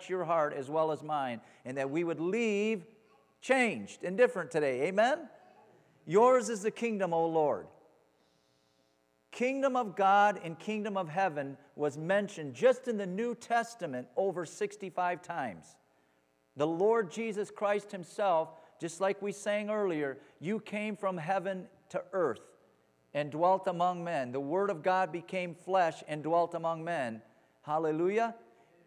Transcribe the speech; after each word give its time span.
touch 0.00 0.08
your 0.08 0.24
heart 0.24 0.54
as 0.54 0.70
well 0.70 0.92
as 0.92 1.02
mine, 1.02 1.40
and 1.64 1.76
that 1.76 1.90
we 1.90 2.04
would 2.04 2.20
leave 2.20 2.84
changed 3.40 4.02
and 4.04 4.16
different 4.16 4.50
today. 4.50 4.82
Amen? 4.84 5.28
Yours 6.06 6.48
is 6.48 6.62
the 6.62 6.70
kingdom, 6.70 7.12
O 7.12 7.26
Lord. 7.26 7.66
Kingdom 9.30 9.76
of 9.76 9.94
God 9.96 10.40
and 10.42 10.58
kingdom 10.58 10.96
of 10.96 11.08
heaven 11.08 11.56
was 11.76 11.96
mentioned 11.96 12.54
just 12.54 12.88
in 12.88 12.96
the 12.96 13.06
New 13.06 13.34
Testament 13.34 14.08
over 14.16 14.44
65 14.44 15.22
times. 15.22 15.76
The 16.56 16.66
Lord 16.66 17.12
Jesus 17.12 17.50
Christ 17.50 17.92
Himself, 17.92 18.48
just 18.80 19.00
like 19.00 19.22
we 19.22 19.32
sang 19.32 19.70
earlier, 19.70 20.18
you 20.40 20.58
came 20.60 20.96
from 20.96 21.16
heaven 21.16 21.66
to 21.90 22.02
earth 22.12 22.40
and 23.14 23.30
dwelt 23.30 23.68
among 23.68 24.02
men. 24.02 24.32
The 24.32 24.40
Word 24.40 24.70
of 24.70 24.82
God 24.82 25.12
became 25.12 25.54
flesh 25.54 26.02
and 26.08 26.22
dwelt 26.22 26.54
among 26.54 26.82
men. 26.82 27.22
Hallelujah. 27.62 28.34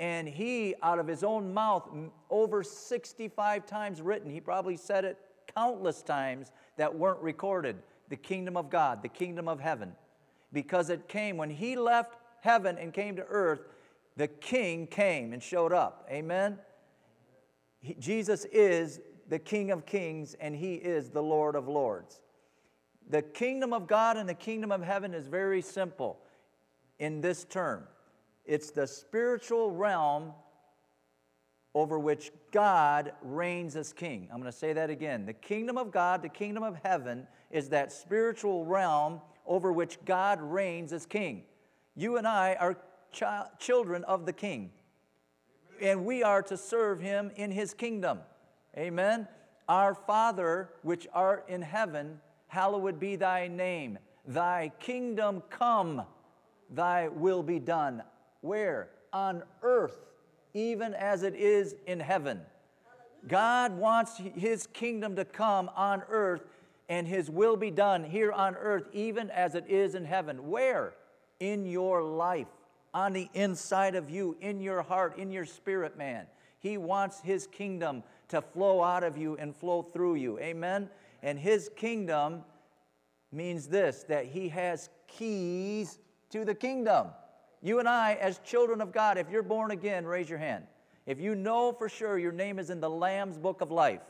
And 0.04 0.28
He, 0.28 0.76
out 0.84 1.00
of 1.00 1.08
His 1.08 1.24
own 1.24 1.54
mouth, 1.54 1.90
over 2.30 2.62
65 2.62 3.66
times 3.66 4.02
written, 4.02 4.30
He 4.30 4.42
probably 4.42 4.76
said 4.76 5.06
it 5.06 5.18
countless 5.56 6.02
times 6.02 6.52
that 6.76 6.94
weren't 6.94 7.22
recorded 7.22 7.78
the 8.10 8.18
kingdom 8.18 8.58
of 8.58 8.70
God, 8.70 9.02
the 9.02 9.08
kingdom 9.08 9.48
of 9.48 9.62
heaven 9.62 9.94
because 10.52 10.90
it 10.90 11.08
came. 11.08 11.38
When 11.38 11.50
he 11.50 11.78
left 11.78 12.18
heaven 12.42 12.78
and 12.78 12.94
came 12.94 13.16
to 13.16 13.24
earth, 13.24 13.62
the 14.18 14.28
king 14.28 14.88
came 14.88 15.32
and 15.32 15.42
showed 15.42 15.72
up. 15.72 16.06
Amen? 16.12 16.58
He, 17.80 17.94
Jesus 17.94 18.44
is 18.52 19.00
the 19.30 19.40
King 19.40 19.72
of 19.72 19.86
kings 19.86 20.34
and 20.34 20.54
he 20.54 20.74
is 20.74 21.12
the 21.12 21.24
Lord 21.24 21.56
of 21.56 21.70
lords. 21.70 22.20
The 23.10 23.22
kingdom 23.22 23.72
of 23.72 23.88
God 23.88 24.18
and 24.18 24.28
the 24.28 24.34
kingdom 24.34 24.70
of 24.70 24.84
heaven 24.84 25.14
is 25.14 25.28
very 25.28 25.62
simple 25.62 26.20
in 27.00 27.22
this 27.22 27.46
term 27.46 27.86
it's 28.46 28.72
the 28.72 28.88
spiritual 28.88 29.72
realm 29.72 30.34
over 31.76 31.98
which 31.98 32.32
God 32.52 33.14
reigns 33.22 33.76
as 33.76 33.94
king. 33.94 34.28
I'm 34.32 34.40
going 34.40 34.52
to 34.52 34.58
say 34.58 34.74
that 34.74 34.90
again. 34.90 35.26
The 35.26 35.34
kingdom 35.34 35.78
of 35.78 35.92
God, 35.92 36.22
the 36.22 36.30
kingdom 36.30 36.64
of 36.64 36.78
heaven, 36.84 37.28
is 37.50 37.70
that 37.70 37.92
spiritual 37.92 38.66
realm 38.66 39.22
over 39.46 39.72
which 39.74 39.98
God 40.06 40.42
reigns 40.42 40.94
as 40.94 41.06
king. 41.06 41.44
You 41.96 42.18
and 42.18 42.28
I 42.28 42.56
are 42.60 42.78
ch- 43.12 43.24
children 43.60 44.04
of 44.04 44.26
the 44.26 44.34
king, 44.34 44.72
and 45.82 46.06
we 46.06 46.24
are 46.24 46.42
to 46.44 46.58
serve 46.58 47.00
him 47.00 47.32
in 47.36 47.52
his 47.52 47.74
kingdom. 47.74 48.20
Amen. 48.78 49.28
Our 49.68 49.96
Father, 49.96 50.70
which 50.82 51.08
art 51.14 51.46
in 51.48 51.62
heaven, 51.62 52.20
hallowed 52.48 53.00
be 53.00 53.16
thy 53.16 53.48
name. 53.48 53.98
Thy 54.28 54.72
kingdom 54.80 55.42
come, 55.50 56.04
thy 56.70 57.08
will 57.08 57.44
be 57.44 57.60
done. 57.60 58.04
Where? 58.44 58.90
On 59.14 59.42
earth, 59.62 59.98
even 60.54 60.94
as 60.94 61.24
it 61.24 61.34
is 61.34 61.76
in 61.88 62.00
heaven. 62.00 62.42
God 63.28 63.78
wants 63.78 64.18
his 64.18 64.68
kingdom 64.68 65.16
to 65.16 65.24
come 65.24 65.70
on 65.76 66.04
earth 66.10 66.44
and 66.90 67.08
his 67.08 67.30
will 67.30 67.56
be 67.56 67.72
done 67.72 68.04
here 68.04 68.34
on 68.34 68.56
earth, 68.56 68.84
even 68.92 69.30
as 69.32 69.56
it 69.56 69.66
is 69.70 69.96
in 69.96 70.04
heaven. 70.04 70.50
Where? 70.50 70.94
In 71.40 71.66
your 71.66 72.04
life, 72.04 72.48
on 72.94 73.14
the 73.14 73.30
inside 73.34 73.96
of 73.96 74.10
you, 74.10 74.36
in 74.42 74.60
your 74.60 74.82
heart, 74.82 75.18
in 75.18 75.32
your 75.32 75.46
spirit, 75.46 75.98
man. 75.98 76.26
He 76.60 76.78
wants 76.78 77.22
his 77.22 77.48
kingdom 77.48 78.04
to 78.28 78.42
flow 78.42 78.84
out 78.84 79.04
of 79.04 79.18
you 79.18 79.38
and 79.38 79.56
flow 79.56 79.82
through 79.82 80.16
you. 80.16 80.38
Amen? 80.40 80.90
And 81.22 81.40
his 81.40 81.70
kingdom 81.76 82.44
means 83.32 83.68
this 83.68 84.04
that 84.10 84.26
he 84.26 84.50
has 84.50 84.90
keys 85.08 86.00
to 86.32 86.44
the 86.44 86.56
kingdom. 86.56 87.08
You 87.64 87.80
and 87.80 87.88
I, 87.88 88.16
as 88.16 88.40
children 88.40 88.82
of 88.82 88.92
God, 88.92 89.18
if 89.18 89.30
you're 89.30 89.42
born 89.42 89.72
again, 89.72 90.06
raise 90.06 90.30
your 90.30 90.38
hand. 90.38 90.66
If 91.06 91.22
you 91.22 91.34
know 91.34 91.72
for 91.72 91.88
sure 91.88 92.20
your 92.20 92.34
name 92.34 92.60
is 92.60 92.70
in 92.70 92.82
the 92.82 92.90
Lamb's 92.90 93.38
book 93.38 93.62
of 93.62 93.72
life, 93.72 94.02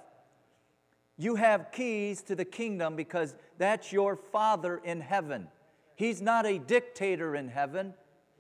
you 1.20 1.36
have 1.36 1.72
keys 1.72 2.24
to 2.24 2.36
the 2.36 2.46
kingdom 2.46 2.96
because 2.96 3.36
that's 3.60 3.94
your 3.94 4.16
Father 4.16 4.82
in 4.84 5.02
heaven. 5.02 5.48
He's 5.96 6.20
not 6.20 6.48
a 6.48 6.58
dictator 6.58 7.36
in 7.36 7.48
heaven, 7.48 7.94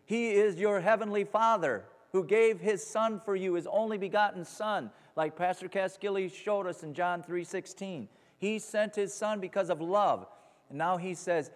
He 0.06 0.32
is 0.32 0.60
your 0.60 0.82
heavenly 0.82 1.24
Father 1.24 1.86
who 2.12 2.24
gave 2.24 2.60
His 2.60 2.86
Son 2.86 3.20
for 3.20 3.36
you, 3.36 3.54
His 3.54 3.68
only 3.68 4.00
begotten 4.00 4.44
Son, 4.44 4.90
like 5.16 5.36
Pastor 5.36 5.70
Caskilly 5.70 6.28
showed 6.34 6.66
us 6.66 6.82
in 6.82 6.96
John 6.96 7.22
3:16. 7.22 8.08
He 8.40 8.58
sent 8.58 8.96
His 8.96 9.14
Son 9.14 9.40
because 9.40 9.70
of 9.70 9.80
love. 9.80 10.26
And 10.70 10.78
now 10.80 10.98
He 10.98 11.14
says, 11.14 11.52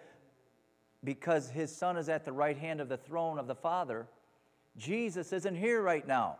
because 1.04 1.48
His 1.48 1.74
Son 1.74 1.96
is 1.96 2.08
at 2.08 2.24
the 2.24 2.32
right 2.32 2.56
hand 2.56 2.80
of 2.80 2.88
the 2.88 2.96
throne 2.96 3.38
of 3.38 3.46
the 3.46 3.54
Father, 3.54 4.06
Jesus 4.76 5.32
isn't 5.32 5.56
here 5.56 5.82
right 5.82 6.06
now. 6.06 6.36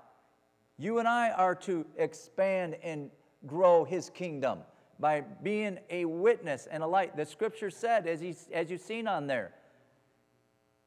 You 0.79 1.01
and 1.01 1.09
I 1.09 1.31
are 1.31 1.57
to 1.57 1.85
expand 1.97 2.77
and 2.83 3.11
grow 3.47 3.85
his 3.85 4.11
kingdom 4.11 4.61
by 5.01 5.21
being 5.43 5.79
a 5.91 6.05
witness 6.05 6.69
and 6.71 6.83
a 6.83 6.87
light. 6.87 7.17
The 7.17 7.27
scripture 7.27 7.71
said, 7.71 8.07
as, 8.07 8.21
he, 8.21 8.35
as 8.53 8.71
you've 8.71 8.81
seen 8.81 9.07
on 9.09 9.27
there, 9.27 9.53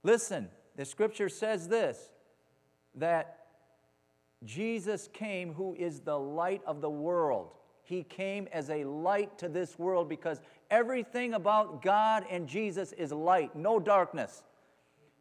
listen, 0.03 0.49
the 0.75 0.85
scripture 0.85 1.29
says 1.29 1.67
this 1.67 2.09
that 2.95 3.37
Jesus 4.43 5.07
came, 5.13 5.53
who 5.53 5.75
is 5.75 5.99
the 6.01 6.17
light 6.17 6.61
of 6.65 6.81
the 6.81 6.89
world. 6.89 7.51
He 7.83 8.03
came 8.03 8.47
as 8.51 8.69
a 8.69 8.83
light 8.83 9.37
to 9.39 9.49
this 9.49 9.77
world 9.77 10.09
because 10.09 10.41
everything 10.71 11.35
about 11.35 11.83
God 11.83 12.25
and 12.31 12.47
Jesus 12.47 12.93
is 12.93 13.11
light, 13.11 13.55
no 13.55 13.79
darkness. 13.79 14.43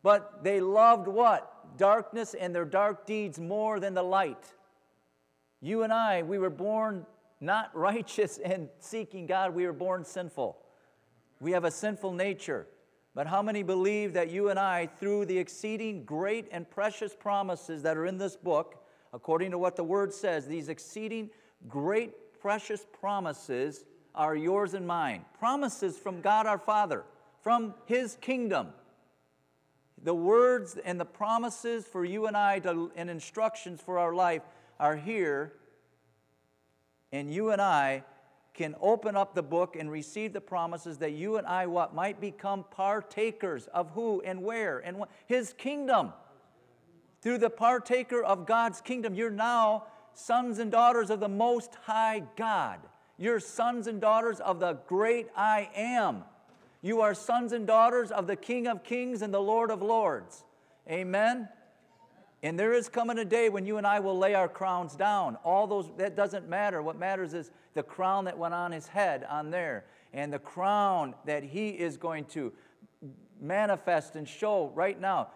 But 0.02 0.42
they 0.42 0.60
loved 0.60 1.08
what? 1.08 1.76
Darkness 1.76 2.34
and 2.34 2.54
their 2.54 2.64
dark 2.64 3.04
deeds 3.04 3.38
more 3.38 3.78
than 3.80 3.92
the 3.92 4.02
light. 4.02 4.54
You 5.60 5.82
and 5.82 5.92
I, 5.92 6.22
we 6.22 6.38
were 6.38 6.48
born 6.48 7.04
not 7.40 7.70
righteous 7.74 8.38
and 8.38 8.68
seeking 8.78 9.26
God, 9.26 9.54
we 9.54 9.66
were 9.66 9.72
born 9.72 10.04
sinful. 10.04 10.56
We 11.40 11.52
have 11.52 11.64
a 11.64 11.70
sinful 11.70 12.12
nature. 12.12 12.66
But 13.14 13.26
how 13.26 13.42
many 13.42 13.62
believe 13.62 14.12
that 14.12 14.30
you 14.30 14.50
and 14.50 14.58
I, 14.58 14.86
through 14.86 15.26
the 15.26 15.36
exceeding 15.36 16.04
great 16.04 16.46
and 16.52 16.70
precious 16.70 17.14
promises 17.14 17.82
that 17.82 17.96
are 17.96 18.06
in 18.06 18.18
this 18.18 18.36
book, 18.36 18.84
according 19.12 19.50
to 19.50 19.58
what 19.58 19.74
the 19.74 19.82
Word 19.82 20.12
says, 20.12 20.46
these 20.46 20.68
exceeding 20.68 21.28
great 21.68 22.12
precious 22.40 22.86
promises 23.00 23.84
are 24.14 24.36
yours 24.36 24.74
and 24.74 24.86
mine? 24.86 25.24
Promises 25.38 25.96
from 25.96 26.20
God 26.20 26.46
our 26.46 26.58
Father, 26.58 27.04
from 27.42 27.74
His 27.86 28.16
kingdom. 28.20 28.68
The 30.02 30.14
words 30.14 30.78
and 30.82 30.98
the 30.98 31.04
promises 31.04 31.84
for 31.84 32.04
you 32.04 32.26
and 32.26 32.36
I 32.36 32.58
to, 32.60 32.90
and 32.96 33.10
instructions 33.10 33.80
for 33.80 33.98
our 33.98 34.14
life 34.14 34.42
are 34.78 34.96
here 34.96 35.52
and 37.12 37.32
you 37.32 37.50
and 37.50 37.60
I 37.60 38.04
can 38.54 38.74
open 38.80 39.16
up 39.16 39.34
the 39.34 39.42
book 39.42 39.76
and 39.76 39.90
receive 39.90 40.32
the 40.32 40.40
promises 40.40 40.98
that 40.98 41.12
you 41.12 41.36
and 41.36 41.46
I 41.46 41.66
what 41.66 41.94
might 41.94 42.20
become 42.20 42.64
partakers 42.70 43.68
of 43.68 43.90
who 43.90 44.22
and 44.22 44.42
where 44.42 44.78
and 44.78 44.98
what 44.98 45.10
his 45.26 45.52
kingdom 45.52 46.12
through 47.22 47.38
the 47.38 47.50
partaker 47.50 48.22
of 48.22 48.46
God's 48.46 48.80
kingdom 48.80 49.14
you're 49.14 49.30
now 49.30 49.84
sons 50.14 50.58
and 50.58 50.70
daughters 50.70 51.10
of 51.10 51.20
the 51.20 51.28
most 51.28 51.74
high 51.84 52.22
God 52.36 52.80
you're 53.20 53.38
sons 53.38 53.86
and 53.86 54.00
daughters 54.00 54.40
of 54.40 54.58
the 54.58 54.72
great 54.88 55.28
I 55.36 55.70
am 55.76 56.24
you 56.82 57.02
are 57.02 57.14
sons 57.14 57.52
and 57.52 57.66
daughters 57.66 58.10
of 58.10 58.26
the 58.26 58.36
King 58.36 58.66
of 58.66 58.82
Kings 58.82 59.22
and 59.22 59.32
the 59.32 59.40
Lord 59.40 59.70
of 59.70 59.80
Lords 59.80 60.42
amen 60.90 61.48
and 62.42 62.58
there 62.58 62.72
is 62.72 62.88
coming 62.88 63.18
a 63.18 63.24
day 63.24 63.48
when 63.50 63.66
you 63.66 63.76
and 63.76 63.86
I 63.86 64.00
will 64.00 64.16
lay 64.16 64.34
our 64.34 64.48
crowns 64.48 64.96
down. 64.96 65.36
All 65.44 65.66
those, 65.66 65.90
that 65.98 66.16
doesn't 66.16 66.48
matter. 66.48 66.80
What 66.80 66.98
matters 66.98 67.34
is 67.34 67.50
the 67.74 67.82
crown 67.82 68.24
that 68.24 68.38
went 68.38 68.54
on 68.54 68.72
his 68.72 68.86
head 68.88 69.26
on 69.28 69.50
there, 69.50 69.84
and 70.14 70.32
the 70.32 70.38
crown 70.38 71.14
that 71.26 71.44
he 71.44 71.68
is 71.68 71.96
going 71.98 72.24
to 72.26 72.52
manifest 73.40 74.16
and 74.16 74.26
show 74.26 74.72
right 74.74 74.98
now. 74.98 75.28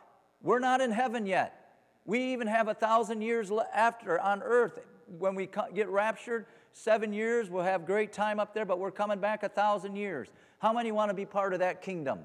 We're 0.43 0.59
not 0.61 0.81
in 0.81 0.91
heaven 0.91 1.27
yet. 1.27 1.61
We 2.07 2.33
even 2.33 2.47
have 2.47 2.69
a 2.69 2.75
thousand 2.75 3.23
years 3.23 3.51
after 3.75 4.19
on 4.19 4.43
earth. 4.43 4.79
When 5.19 5.35
we 5.35 5.49
get 5.75 5.89
raptured, 5.91 6.47
seven 6.75 7.13
years, 7.13 7.49
we'll 7.49 7.65
have 7.65 7.87
great 7.87 8.13
time 8.13 8.39
up 8.39 8.53
there, 8.53 8.65
but 8.65 8.79
we're 8.79 8.91
coming 8.91 9.19
back 9.19 9.43
a 9.43 9.49
thousand 9.49 9.97
years. 9.97 10.29
How 10.59 10.73
many 10.73 10.93
want 10.93 11.11
to 11.11 11.15
be 11.15 11.25
part 11.25 11.53
of 11.53 11.61
that 11.61 11.81
kingdom? 11.81 12.21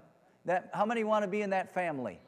That, 0.46 0.70
how 0.74 0.86
many 0.86 1.04
want 1.04 1.24
to 1.24 1.28
be 1.28 1.42
in 1.42 1.52
that 1.52 1.74
family? 1.74 2.20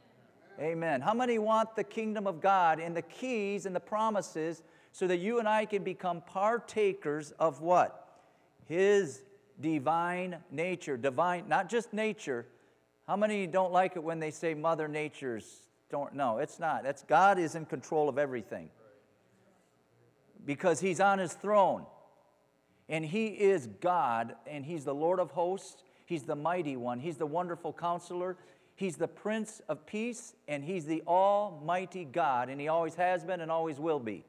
Amen. 0.59 1.01
How 1.01 1.13
many 1.13 1.39
want 1.39 1.75
the 1.75 1.83
kingdom 1.83 2.27
of 2.27 2.39
God 2.41 2.79
and 2.79 2.95
the 2.95 3.01
keys 3.01 3.65
and 3.65 3.75
the 3.75 3.79
promises 3.79 4.63
so 4.91 5.07
that 5.07 5.17
you 5.17 5.39
and 5.39 5.47
I 5.47 5.65
can 5.65 5.83
become 5.83 6.21
partakers 6.21 7.31
of 7.39 7.61
what? 7.61 8.19
His 8.65 9.23
divine 9.59 10.37
nature. 10.51 10.97
Divine, 10.97 11.47
not 11.47 11.69
just 11.69 11.93
nature. 11.93 12.45
How 13.07 13.15
many 13.15 13.47
don't 13.47 13.71
like 13.71 13.95
it 13.95 14.03
when 14.03 14.19
they 14.19 14.31
say 14.31 14.53
Mother 14.53 14.87
Nature's 14.87 15.61
don't 15.91 16.15
no, 16.15 16.37
it's 16.37 16.57
not. 16.57 16.83
That's 16.83 17.03
God 17.03 17.37
is 17.37 17.55
in 17.55 17.65
control 17.65 18.07
of 18.07 18.17
everything. 18.17 18.69
Because 20.45 20.79
he's 20.79 20.99
on 20.99 21.19
his 21.19 21.33
throne. 21.33 21.85
And 22.91 23.03
he 23.03 23.27
is 23.27 23.67
God 23.79 24.35
and 24.45 24.63
he's 24.63 24.85
the 24.85 24.93
Lord 24.93 25.19
of 25.19 25.31
hosts. 25.31 25.81
He's 26.05 26.23
the 26.23 26.35
mighty 26.35 26.75
one. 26.75 26.99
He's 26.99 27.17
the 27.17 27.25
wonderful 27.25 27.73
counselor. 27.73 28.37
He's 28.75 28.97
the 28.97 29.07
Prince 29.07 29.61
of 29.69 29.85
Peace, 29.85 30.33
and 30.47 30.63
He's 30.63 30.85
the 30.85 31.03
Almighty 31.05 32.03
God, 32.03 32.49
and 32.49 32.59
He 32.59 32.67
always 32.67 32.95
has 32.95 33.23
been 33.23 33.39
and 33.39 33.51
always 33.51 33.79
will 33.79 33.99
be. 33.99 34.23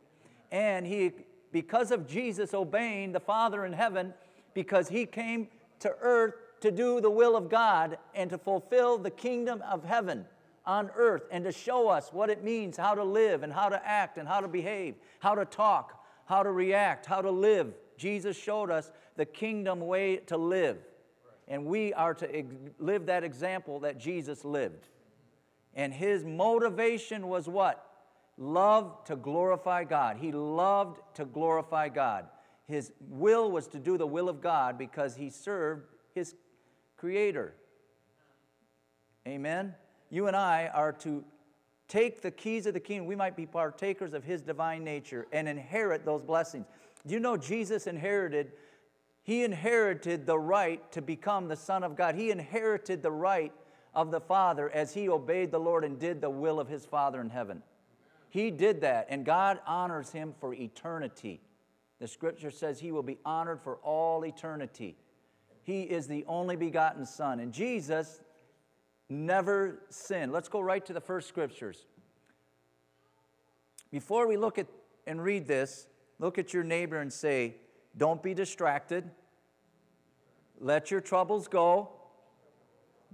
And 0.50 0.86
he, 0.86 1.12
because 1.52 1.90
of 1.90 2.06
Jesus 2.06 2.52
obeying 2.52 3.12
the 3.12 3.20
Father 3.20 3.64
in 3.64 3.72
heaven, 3.72 4.12
because 4.52 4.90
he 4.90 5.06
came 5.06 5.48
to 5.80 5.94
earth 6.02 6.34
to 6.60 6.70
do 6.70 7.00
the 7.00 7.10
will 7.10 7.34
of 7.34 7.48
God 7.48 7.96
and 8.14 8.28
to 8.28 8.36
fulfill 8.36 8.98
the 8.98 9.10
kingdom 9.10 9.62
of 9.62 9.84
heaven 9.84 10.26
on 10.66 10.90
earth 10.94 11.22
and 11.32 11.42
to 11.44 11.50
show 11.50 11.88
us 11.88 12.12
what 12.12 12.28
it 12.28 12.44
means 12.44 12.76
how 12.76 12.94
to 12.94 13.02
live 13.02 13.42
and 13.42 13.52
how 13.52 13.70
to 13.70 13.88
act 13.88 14.18
and 14.18 14.28
how 14.28 14.40
to 14.40 14.48
behave, 14.48 14.94
how 15.18 15.34
to 15.34 15.46
talk, 15.46 16.04
how 16.26 16.42
to 16.42 16.52
react, 16.52 17.06
how 17.06 17.22
to 17.22 17.30
live. 17.30 17.72
Jesus 18.02 18.36
showed 18.36 18.68
us 18.68 18.90
the 19.16 19.24
kingdom 19.24 19.80
way 19.80 20.16
to 20.16 20.36
live. 20.36 20.78
And 21.46 21.64
we 21.64 21.92
are 21.94 22.14
to 22.14 22.44
live 22.80 23.06
that 23.06 23.22
example 23.22 23.80
that 23.80 23.96
Jesus 23.96 24.44
lived. 24.44 24.88
And 25.74 25.92
his 25.92 26.24
motivation 26.24 27.28
was 27.28 27.48
what? 27.48 27.86
Love 28.36 29.04
to 29.04 29.14
glorify 29.14 29.84
God. 29.84 30.16
He 30.16 30.32
loved 30.32 31.00
to 31.14 31.24
glorify 31.24 31.88
God. 31.90 32.26
His 32.66 32.90
will 33.08 33.52
was 33.52 33.68
to 33.68 33.78
do 33.78 33.96
the 33.96 34.06
will 34.06 34.28
of 34.28 34.40
God 34.40 34.78
because 34.78 35.14
he 35.14 35.30
served 35.30 35.86
his 36.12 36.34
Creator. 36.96 37.54
Amen? 39.28 39.74
You 40.10 40.26
and 40.26 40.36
I 40.36 40.70
are 40.74 40.92
to 40.94 41.24
take 41.86 42.22
the 42.22 42.30
keys 42.30 42.66
of 42.66 42.74
the 42.74 42.80
kingdom. 42.80 43.06
We 43.06 43.16
might 43.16 43.36
be 43.36 43.46
partakers 43.46 44.14
of 44.14 44.24
his 44.24 44.42
divine 44.42 44.82
nature 44.82 45.26
and 45.32 45.48
inherit 45.48 46.04
those 46.04 46.22
blessings. 46.22 46.66
Do 47.06 47.14
you 47.14 47.20
know 47.20 47.36
Jesus 47.36 47.86
inherited? 47.86 48.52
He 49.22 49.44
inherited 49.44 50.26
the 50.26 50.38
right 50.38 50.90
to 50.92 51.02
become 51.02 51.48
the 51.48 51.56
Son 51.56 51.84
of 51.84 51.96
God. 51.96 52.14
He 52.14 52.30
inherited 52.30 53.02
the 53.02 53.12
right 53.12 53.52
of 53.94 54.10
the 54.10 54.20
Father 54.20 54.70
as 54.70 54.94
he 54.94 55.08
obeyed 55.08 55.50
the 55.50 55.60
Lord 55.60 55.84
and 55.84 55.98
did 55.98 56.20
the 56.20 56.30
will 56.30 56.58
of 56.58 56.68
his 56.68 56.84
Father 56.84 57.20
in 57.20 57.30
heaven. 57.30 57.62
He 58.30 58.50
did 58.50 58.80
that, 58.80 59.06
and 59.10 59.26
God 59.26 59.60
honors 59.66 60.10
him 60.10 60.34
for 60.40 60.54
eternity. 60.54 61.40
The 62.00 62.08
scripture 62.08 62.50
says 62.50 62.80
he 62.80 62.90
will 62.90 63.02
be 63.02 63.18
honored 63.24 63.60
for 63.60 63.76
all 63.76 64.24
eternity. 64.24 64.96
He 65.62 65.82
is 65.82 66.06
the 66.06 66.24
only 66.26 66.56
begotten 66.56 67.06
Son. 67.06 67.38
And 67.40 67.52
Jesus 67.52 68.20
never 69.08 69.82
sinned. 69.90 70.32
Let's 70.32 70.48
go 70.48 70.60
right 70.60 70.84
to 70.86 70.92
the 70.92 71.00
first 71.00 71.28
scriptures. 71.28 71.86
Before 73.90 74.26
we 74.26 74.36
look 74.36 74.58
at 74.58 74.66
and 75.06 75.22
read 75.22 75.46
this, 75.46 75.86
look 76.22 76.38
at 76.38 76.54
your 76.54 76.62
neighbor 76.62 77.00
and 77.00 77.12
say, 77.12 77.56
Don't 77.98 78.22
be 78.22 78.32
distracted. 78.32 79.10
Let 80.60 80.90
your 80.90 81.00
troubles 81.00 81.48
go. 81.48 81.90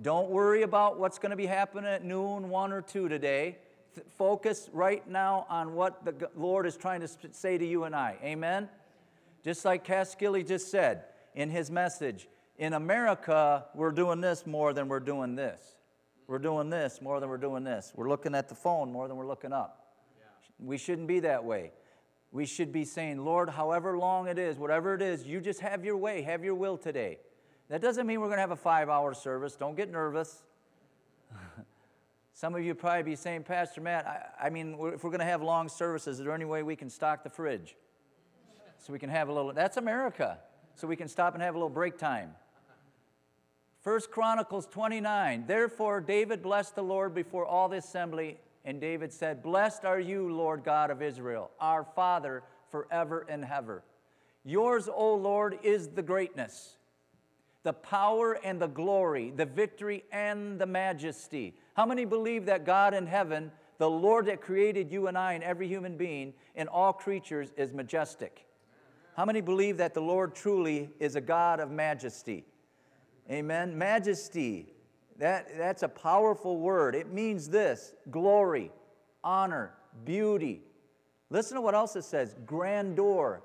Don't 0.00 0.28
worry 0.28 0.62
about 0.62 1.00
what's 1.00 1.18
going 1.18 1.30
to 1.30 1.36
be 1.36 1.46
happening 1.46 1.86
at 1.86 2.04
noon, 2.04 2.50
one 2.50 2.70
or 2.70 2.82
two 2.82 3.08
today. 3.08 3.58
Focus 4.16 4.68
right 4.72 5.08
now 5.08 5.46
on 5.48 5.74
what 5.74 6.04
the 6.04 6.30
Lord 6.36 6.66
is 6.66 6.76
trying 6.76 7.00
to 7.00 7.08
say 7.32 7.58
to 7.58 7.66
you 7.66 7.84
and 7.84 7.96
I. 7.96 8.16
Amen? 8.22 8.68
Just 9.42 9.64
like 9.64 9.82
Cass 9.82 10.10
Skilly 10.10 10.44
just 10.44 10.70
said 10.70 11.04
in 11.34 11.50
his 11.50 11.70
message, 11.70 12.28
in 12.58 12.74
America, 12.74 13.64
we're 13.74 13.90
doing 13.90 14.20
this 14.20 14.46
more 14.46 14.72
than 14.72 14.86
we're 14.86 15.00
doing 15.00 15.34
this. 15.34 15.60
We're 16.26 16.38
doing 16.38 16.68
this 16.68 17.00
more 17.00 17.18
than 17.18 17.30
we're 17.30 17.38
doing 17.38 17.64
this. 17.64 17.92
We're 17.96 18.08
looking 18.08 18.34
at 18.34 18.48
the 18.48 18.54
phone 18.54 18.92
more 18.92 19.08
than 19.08 19.16
we're 19.16 19.26
looking 19.26 19.52
up. 19.52 19.86
We 20.60 20.76
shouldn't 20.76 21.08
be 21.08 21.20
that 21.20 21.42
way. 21.42 21.72
We 22.30 22.44
should 22.44 22.72
be 22.72 22.84
saying, 22.84 23.24
Lord, 23.24 23.48
however 23.48 23.96
long 23.96 24.28
it 24.28 24.38
is, 24.38 24.58
whatever 24.58 24.94
it 24.94 25.02
is, 25.02 25.26
you 25.26 25.40
just 25.40 25.60
have 25.60 25.84
your 25.84 25.96
way, 25.96 26.22
have 26.22 26.44
your 26.44 26.54
will 26.54 26.76
today. 26.76 27.18
That 27.68 27.80
doesn't 27.80 28.06
mean 28.06 28.20
we're 28.20 28.26
going 28.26 28.36
to 28.36 28.42
have 28.42 28.50
a 28.50 28.56
five 28.56 28.88
hour 28.88 29.14
service. 29.14 29.56
Don't 29.56 29.76
get 29.76 29.90
nervous. 29.90 30.42
Some 32.32 32.54
of 32.54 32.62
you 32.62 32.74
probably 32.74 33.02
be 33.02 33.16
saying, 33.16 33.44
Pastor 33.44 33.80
Matt, 33.80 34.06
I, 34.06 34.46
I 34.46 34.50
mean, 34.50 34.74
if 34.94 35.04
we're 35.04 35.10
going 35.10 35.20
to 35.20 35.26
have 35.26 35.42
long 35.42 35.68
services, 35.68 36.18
is 36.18 36.24
there 36.24 36.34
any 36.34 36.44
way 36.44 36.62
we 36.62 36.76
can 36.76 36.90
stock 36.90 37.24
the 37.24 37.30
fridge? 37.30 37.76
So 38.78 38.92
we 38.92 38.98
can 38.98 39.10
have 39.10 39.28
a 39.28 39.32
little, 39.32 39.52
that's 39.52 39.76
America. 39.76 40.38
So 40.76 40.86
we 40.86 40.96
can 40.96 41.08
stop 41.08 41.34
and 41.34 41.42
have 41.42 41.54
a 41.54 41.58
little 41.58 41.68
break 41.68 41.98
time. 41.98 42.30
First 43.80 44.10
Chronicles 44.10 44.66
29. 44.66 45.44
Therefore, 45.46 46.00
David 46.00 46.42
blessed 46.42 46.74
the 46.74 46.82
Lord 46.82 47.14
before 47.14 47.46
all 47.46 47.68
the 47.68 47.78
assembly, 47.78 48.38
and 48.68 48.82
David 48.82 49.10
said, 49.14 49.42
Blessed 49.42 49.86
are 49.86 49.98
you, 49.98 50.30
Lord 50.30 50.62
God 50.62 50.90
of 50.90 51.00
Israel, 51.00 51.50
our 51.58 51.84
Father 51.96 52.42
forever 52.70 53.24
and 53.26 53.42
ever. 53.46 53.82
Yours, 54.44 54.90
O 54.94 55.14
Lord, 55.14 55.58
is 55.62 55.88
the 55.88 56.02
greatness 56.02 56.76
the 57.62 57.72
power 57.72 58.38
and 58.44 58.60
the 58.60 58.68
glory, 58.68 59.32
the 59.34 59.46
victory 59.46 60.04
and 60.12 60.58
the 60.58 60.66
majesty. 60.66 61.54
How 61.74 61.86
many 61.86 62.04
believe 62.04 62.44
that 62.44 62.66
God 62.66 62.92
in 62.92 63.06
heaven, 63.06 63.50
the 63.78 63.88
Lord 63.88 64.26
that 64.26 64.42
created 64.42 64.92
you 64.92 65.06
and 65.06 65.16
I 65.16 65.32
and 65.32 65.42
every 65.42 65.66
human 65.66 65.96
being 65.96 66.34
and 66.54 66.68
all 66.68 66.92
creatures, 66.92 67.50
is 67.56 67.72
majestic? 67.72 68.46
How 69.16 69.24
many 69.24 69.40
believe 69.40 69.78
that 69.78 69.94
the 69.94 70.02
Lord 70.02 70.34
truly 70.34 70.90
is 71.00 71.16
a 71.16 71.22
God 71.22 71.58
of 71.58 71.70
majesty? 71.70 72.44
Amen. 73.30 73.78
Majesty, 73.78 74.74
that, 75.18 75.56
that's 75.56 75.82
a 75.82 75.88
powerful 75.88 76.58
word. 76.58 76.94
It 76.94 77.12
means 77.12 77.48
this 77.48 77.94
glory, 78.10 78.70
honor, 79.22 79.74
beauty. 80.04 80.62
Listen 81.30 81.56
to 81.56 81.60
what 81.60 81.74
else 81.74 81.96
it 81.96 82.04
says 82.04 82.34
grandeur, 82.46 83.42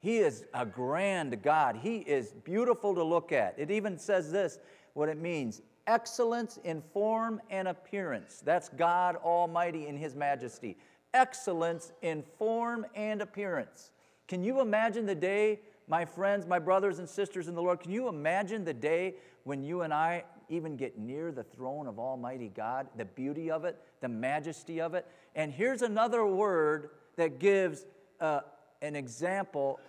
he 0.00 0.18
is 0.18 0.44
a 0.54 0.64
grand 0.64 1.42
God. 1.42 1.76
He 1.76 1.96
is 1.98 2.32
beautiful 2.44 2.94
to 2.94 3.02
look 3.02 3.32
at. 3.32 3.54
It 3.58 3.70
even 3.70 3.98
says 3.98 4.30
this 4.30 4.58
what 4.94 5.08
it 5.08 5.18
means 5.18 5.62
excellence 5.86 6.58
in 6.64 6.82
form 6.92 7.40
and 7.50 7.68
appearance. 7.68 8.42
That's 8.44 8.68
God 8.68 9.16
Almighty 9.16 9.86
in 9.86 9.96
His 9.96 10.14
majesty. 10.14 10.76
Excellence 11.14 11.92
in 12.02 12.22
form 12.38 12.86
and 12.94 13.22
appearance. 13.22 13.92
Can 14.28 14.42
you 14.42 14.60
imagine 14.60 15.06
the 15.06 15.14
day, 15.14 15.60
my 15.88 16.04
friends, 16.04 16.46
my 16.46 16.58
brothers 16.58 16.98
and 16.98 17.08
sisters 17.08 17.48
in 17.48 17.54
the 17.54 17.62
Lord? 17.62 17.80
Can 17.80 17.92
you 17.92 18.08
imagine 18.08 18.64
the 18.64 18.74
day 18.74 19.14
when 19.44 19.62
you 19.62 19.82
and 19.82 19.94
I 19.94 20.24
even 20.48 20.76
get 20.76 20.98
near 20.98 21.32
the 21.32 21.44
throne 21.44 21.86
of 21.86 21.98
Almighty 21.98 22.50
God? 22.54 22.86
The 22.96 23.04
beauty 23.04 23.50
of 23.50 23.64
it, 23.64 23.78
the 24.00 24.08
majesty 24.08 24.80
of 24.80 24.94
it. 24.94 25.06
And 25.34 25.52
here's 25.52 25.82
another 25.82 26.24
word 26.26 26.90
that 27.16 27.38
gives 27.38 27.86
uh, 28.20 28.40
an 28.82 28.96
example 28.96 29.80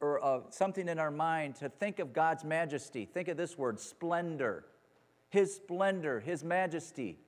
or 0.00 0.24
uh, 0.24 0.40
something 0.50 0.88
in 0.88 0.98
our 0.98 1.10
mind 1.10 1.56
to 1.56 1.68
think 1.68 1.98
of 1.98 2.12
God's 2.12 2.44
majesty. 2.44 3.04
Think 3.04 3.28
of 3.28 3.36
this 3.36 3.58
word 3.58 3.80
splendor. 3.80 4.64
His 5.30 5.54
splendor, 5.54 6.20
His 6.20 6.44
majesty. 6.44 7.18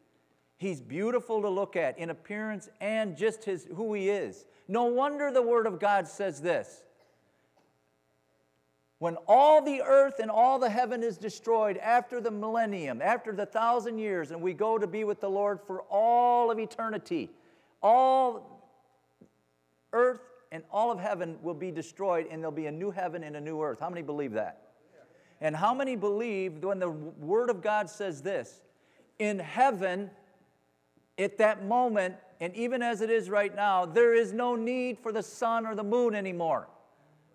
He's 0.57 0.81
beautiful 0.81 1.43
to 1.43 1.49
look 1.49 1.75
at 1.75 1.99
in 1.99 2.11
appearance 2.11 2.69
and 2.81 3.17
just 3.17 3.45
his, 3.45 3.67
who 3.75 3.95
He 3.95 4.11
is. 4.11 4.45
No 4.69 4.85
wonder 4.85 5.31
the 5.33 5.43
Word 5.43 5.67
of 5.67 5.81
God 5.81 6.07
says 6.07 6.41
this. 6.41 6.83
When 9.01 9.17
all 9.27 9.63
the 9.63 9.81
earth 9.81 10.19
and 10.21 10.31
all 10.31 10.59
the 10.59 10.69
heaven 10.69 11.03
is 11.03 11.17
destroyed 11.17 11.79
after 11.79 12.21
the 12.21 12.31
millennium, 12.31 13.01
after 13.01 13.33
the 13.33 13.47
thousand 13.47 13.97
years, 13.97 14.31
and 14.31 14.43
we 14.43 14.53
go 14.53 14.77
to 14.77 14.87
be 14.87 15.05
with 15.05 15.23
the 15.23 15.29
Lord 15.29 15.59
for 15.67 15.81
all 15.89 16.51
of 16.51 16.59
eternity, 16.59 17.31
all 17.83 18.63
earth 19.95 20.21
and 20.53 20.63
all 20.71 20.93
of 20.93 21.01
heaven 21.01 21.39
will 21.43 21.55
be 21.55 21.71
destroyed, 21.71 22.27
and 22.31 22.43
there'll 22.43 22.53
be 22.53 22.67
a 22.67 22.73
new 22.73 22.91
heaven 22.91 23.25
and 23.25 23.37
a 23.37 23.41
new 23.41 23.63
earth. 23.63 23.81
How 23.81 23.89
many 23.89 24.03
believe 24.03 24.33
that? 24.33 24.61
And 25.41 25.57
how 25.57 25.73
many 25.73 25.97
believe 25.97 26.63
when 26.63 26.79
the 26.79 26.91
Word 26.91 27.49
of 27.49 27.63
God 27.63 27.89
says 27.89 28.21
this? 28.21 28.61
In 29.19 29.39
heaven, 29.39 30.11
at 31.17 31.39
that 31.39 31.65
moment, 31.65 32.17
and 32.39 32.55
even 32.55 32.83
as 32.83 33.01
it 33.01 33.09
is 33.09 33.31
right 33.31 33.55
now, 33.57 33.87
there 33.87 34.15
is 34.15 34.35
no 34.35 34.57
need 34.57 34.99
for 34.99 35.11
the 35.11 35.23
sun 35.23 35.65
or 35.65 35.75
the 35.75 35.83
moon 35.83 36.15
anymore. 36.15 36.69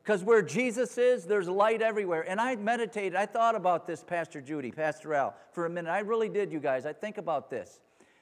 Because 0.06 0.24
where 0.24 0.44
Jesus 0.44 0.98
is, 1.00 1.26
there's 1.26 1.50
light 1.50 1.82
everywhere. 1.82 2.30
And 2.30 2.40
I 2.40 2.56
meditated, 2.56 3.16
I 3.16 3.26
thought 3.26 3.56
about 3.56 3.88
this, 3.88 4.04
Pastor 4.04 4.40
Judy, 4.40 4.72
Pastor 4.72 5.16
Al, 5.16 5.36
for 5.52 5.66
a 5.66 5.70
minute. 5.70 5.90
I 5.90 6.00
really 6.00 6.30
did, 6.30 6.52
you 6.52 6.60
guys. 6.60 6.86
I 6.86 6.94
think 6.94 7.18
about 7.18 7.50
this. 7.50 7.80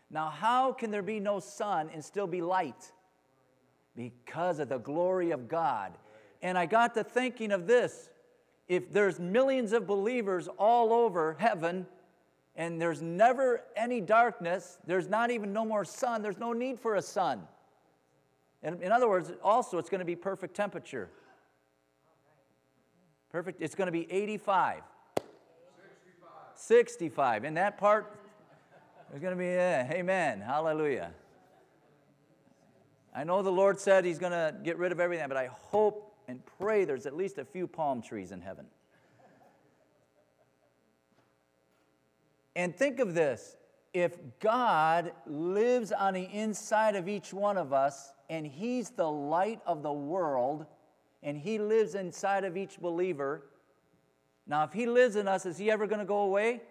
Now, 0.10 0.30
how 0.30 0.72
can 0.72 0.92
there 0.92 1.02
be 1.02 1.20
no 1.20 1.40
sun 1.40 1.90
and 1.94 2.04
still 2.04 2.28
be 2.28 2.42
light? 2.42 2.92
because 3.96 4.60
of 4.60 4.70
the 4.70 4.78
glory 4.78 5.32
of 5.32 5.48
God. 5.48 5.94
And 6.42 6.58
I 6.58 6.66
got 6.66 6.94
to 6.96 7.04
thinking 7.04 7.52
of 7.52 7.68
this 7.68 8.10
if 8.68 8.92
there's 8.92 9.20
millions 9.20 9.74
of 9.74 9.86
believers 9.86 10.48
all 10.58 10.94
over 10.94 11.36
heaven, 11.38 11.86
and 12.56 12.82
there's 12.82 13.02
never 13.02 13.62
any 13.76 14.00
darkness, 14.00 14.78
there's 14.86 15.10
not 15.10 15.32
even 15.32 15.52
no 15.52 15.66
more 15.66 15.84
sun, 15.84 16.22
there's 16.22 16.38
no 16.38 16.54
need 16.54 16.80
for 16.80 16.96
a 16.96 17.02
sun. 17.02 17.42
In, 18.62 18.82
in 18.82 18.92
other 18.92 19.10
words, 19.10 19.32
also, 19.44 19.78
it's 19.78 19.90
going 19.90 20.00
to 20.00 20.06
be 20.06 20.16
perfect 20.16 20.56
temperature. 20.56 21.10
Perfect, 23.34 23.64
it's 23.64 23.74
going 23.74 23.88
to 23.88 23.92
be 23.92 24.10
85. 24.12 24.84
65. 25.18 25.26
65. 26.54 27.44
In 27.46 27.56
that 27.56 27.80
part, 27.80 28.20
there's 29.10 29.24
going 29.24 29.36
to 29.36 29.40
be, 29.40 29.48
amen, 29.48 30.40
hallelujah. 30.40 31.12
I 33.16 33.24
know 33.24 33.42
the 33.42 33.52
Lord 33.52 33.80
said 33.80 34.06
He's 34.06 34.20
going 34.20 34.34
to 34.34 34.56
get 34.64 34.78
rid 34.78 34.92
of 34.92 35.00
everything, 35.00 35.28
but 35.28 35.38
I 35.38 35.48
hope 35.48 36.16
and 36.28 36.42
pray 36.60 36.86
there's 36.86 37.08
at 37.08 37.16
least 37.16 37.40
a 37.40 37.46
few 37.46 37.66
palm 37.66 38.04
trees 38.04 38.32
in 38.32 38.40
heaven. 38.40 38.68
And 42.56 42.76
think 42.76 43.00
of 43.00 43.16
this 43.16 43.58
if 43.96 44.16
God 44.40 45.12
lives 45.26 45.92
on 45.92 46.14
the 46.14 46.24
inside 46.32 46.96
of 46.96 47.08
each 47.08 47.34
one 47.34 47.58
of 47.58 47.74
us 47.74 48.14
and 48.30 48.46
He's 48.46 48.92
the 48.92 49.10
light 49.10 49.60
of 49.66 49.82
the 49.82 49.92
world 49.92 50.68
and 51.24 51.38
He 51.38 51.58
lives 51.58 51.96
inside 51.96 52.44
of 52.44 52.58
each 52.58 52.80
believer, 52.80 53.44
now 54.46 54.64
if 54.64 54.74
He 54.74 54.86
lives 54.86 55.16
in 55.16 55.28
us, 55.28 55.46
is 55.46 55.58
He 55.58 55.72
ever 55.72 55.88
going 55.88 56.00
to 56.00 56.06
go 56.06 56.20
away? 56.20 56.62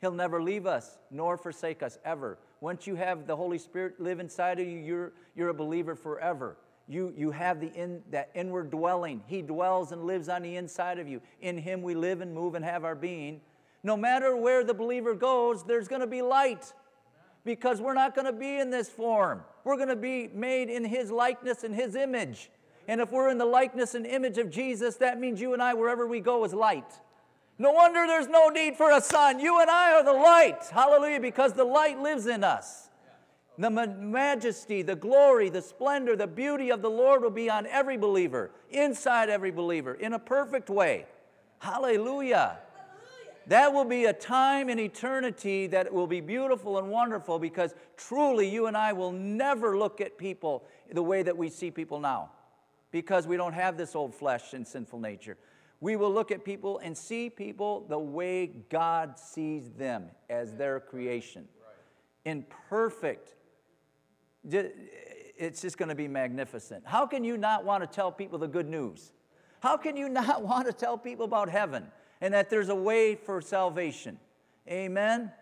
He'll 0.00 0.12
never 0.12 0.42
leave 0.42 0.66
us 0.66 0.98
nor 1.10 1.36
forsake 1.36 1.82
us 1.82 1.98
ever. 2.04 2.38
Once 2.60 2.86
you 2.86 2.94
have 2.94 3.26
the 3.26 3.36
Holy 3.36 3.58
Spirit 3.58 4.00
live 4.00 4.20
inside 4.20 4.58
of 4.60 4.66
you, 4.66 4.78
you're, 4.78 5.12
you're 5.34 5.48
a 5.48 5.54
believer 5.54 5.94
forever. 5.94 6.56
You, 6.88 7.12
you 7.16 7.30
have 7.30 7.60
the 7.60 7.72
in, 7.72 8.02
that 8.10 8.30
inward 8.34 8.70
dwelling. 8.70 9.22
He 9.26 9.42
dwells 9.42 9.92
and 9.92 10.04
lives 10.04 10.28
on 10.28 10.42
the 10.42 10.56
inside 10.56 10.98
of 10.98 11.06
you. 11.06 11.20
In 11.40 11.56
Him 11.58 11.82
we 11.82 11.94
live 11.94 12.20
and 12.20 12.34
move 12.34 12.54
and 12.54 12.64
have 12.64 12.84
our 12.84 12.94
being. 12.94 13.40
No 13.82 13.96
matter 13.96 14.36
where 14.36 14.64
the 14.64 14.74
believer 14.74 15.14
goes, 15.14 15.64
there's 15.64 15.88
going 15.88 16.00
to 16.00 16.06
be 16.06 16.22
light 16.22 16.72
because 17.44 17.80
we're 17.80 17.94
not 17.94 18.14
going 18.14 18.26
to 18.26 18.32
be 18.32 18.58
in 18.58 18.70
this 18.70 18.88
form. 18.88 19.42
We're 19.64 19.76
going 19.76 19.88
to 19.88 19.96
be 19.96 20.28
made 20.28 20.68
in 20.68 20.84
His 20.84 21.10
likeness 21.10 21.64
and 21.64 21.74
His 21.74 21.94
image. 21.94 22.50
And 22.90 23.00
if 23.00 23.12
we're 23.12 23.28
in 23.28 23.38
the 23.38 23.46
likeness 23.46 23.94
and 23.94 24.04
image 24.04 24.36
of 24.36 24.50
Jesus, 24.50 24.96
that 24.96 25.20
means 25.20 25.40
you 25.40 25.52
and 25.52 25.62
I, 25.62 25.74
wherever 25.74 26.08
we 26.08 26.18
go, 26.18 26.44
is 26.44 26.52
light. 26.52 26.92
No 27.56 27.70
wonder 27.70 28.04
there's 28.04 28.26
no 28.26 28.48
need 28.48 28.74
for 28.74 28.90
a 28.90 29.00
sun. 29.00 29.38
You 29.38 29.60
and 29.60 29.70
I 29.70 29.92
are 29.92 30.02
the 30.02 30.12
light. 30.12 30.64
Hallelujah, 30.72 31.20
because 31.20 31.52
the 31.52 31.62
light 31.62 32.00
lives 32.00 32.26
in 32.26 32.42
us. 32.42 32.90
The 33.56 33.70
majesty, 33.70 34.82
the 34.82 34.96
glory, 34.96 35.50
the 35.50 35.62
splendor, 35.62 36.16
the 36.16 36.26
beauty 36.26 36.72
of 36.72 36.82
the 36.82 36.90
Lord 36.90 37.22
will 37.22 37.30
be 37.30 37.48
on 37.48 37.64
every 37.68 37.96
believer, 37.96 38.50
inside 38.70 39.28
every 39.28 39.52
believer, 39.52 39.94
in 39.94 40.14
a 40.14 40.18
perfect 40.18 40.68
way. 40.68 41.06
Hallelujah. 41.60 42.58
That 43.46 43.72
will 43.72 43.84
be 43.84 44.06
a 44.06 44.12
time 44.12 44.68
in 44.68 44.80
eternity 44.80 45.68
that 45.68 45.92
will 45.92 46.08
be 46.08 46.20
beautiful 46.20 46.76
and 46.78 46.90
wonderful 46.90 47.38
because 47.38 47.72
truly 47.96 48.48
you 48.48 48.66
and 48.66 48.76
I 48.76 48.94
will 48.94 49.12
never 49.12 49.78
look 49.78 50.00
at 50.00 50.18
people 50.18 50.64
the 50.92 51.04
way 51.04 51.22
that 51.22 51.36
we 51.36 51.50
see 51.50 51.70
people 51.70 52.00
now 52.00 52.30
because 52.90 53.26
we 53.26 53.36
don't 53.36 53.52
have 53.52 53.76
this 53.76 53.94
old 53.94 54.14
flesh 54.14 54.52
and 54.52 54.66
sinful 54.66 54.98
nature. 54.98 55.36
We 55.80 55.96
will 55.96 56.12
look 56.12 56.30
at 56.30 56.44
people 56.44 56.78
and 56.78 56.96
see 56.96 57.30
people 57.30 57.86
the 57.88 57.98
way 57.98 58.46
God 58.68 59.18
sees 59.18 59.70
them 59.70 60.10
as 60.28 60.52
mm. 60.52 60.58
their 60.58 60.80
creation 60.80 61.48
in 62.24 62.44
perfect 62.68 63.34
it's 65.40 65.62
just 65.62 65.78
going 65.78 65.88
to 65.88 65.94
be 65.94 66.06
magnificent. 66.06 66.82
How 66.86 67.06
can 67.06 67.24
you 67.24 67.36
not 67.36 67.64
want 67.64 67.82
to 67.82 67.86
tell 67.86 68.12
people 68.12 68.38
the 68.38 68.48
good 68.48 68.68
news? 68.68 69.12
How 69.60 69.76
can 69.76 69.96
you 69.96 70.08
not 70.20 70.42
want 70.42 70.66
to 70.66 70.72
tell 70.72 70.98
people 70.98 71.24
about 71.24 71.48
heaven 71.48 71.86
and 72.20 72.34
that 72.34 72.50
there's 72.50 72.68
a 72.68 72.74
way 72.74 73.14
for 73.14 73.40
salvation? 73.40 74.18
Amen. 74.68 75.32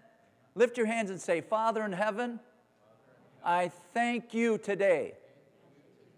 Lift 0.55 0.77
your 0.77 0.87
hands 0.87 1.11
and 1.11 1.21
say, 1.21 1.41
Father 1.41 1.85
in 1.85 1.93
heaven, 1.93 2.41
I 3.45 3.71
thank 3.93 4.35
you 4.35 4.59
today 4.59 5.15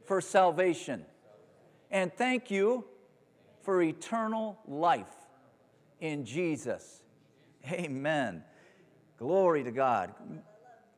for 0.04 0.20
salvation. 0.20 1.04
And 1.90 2.12
thank 2.12 2.50
you 2.50 2.84
for 3.62 3.82
eternal 3.82 4.58
life 4.66 5.06
in 6.00 6.24
Jesus. 6.24 7.02
Amen. 7.70 8.42
Glory 9.18 9.64
to 9.64 9.70
God. 9.70 10.14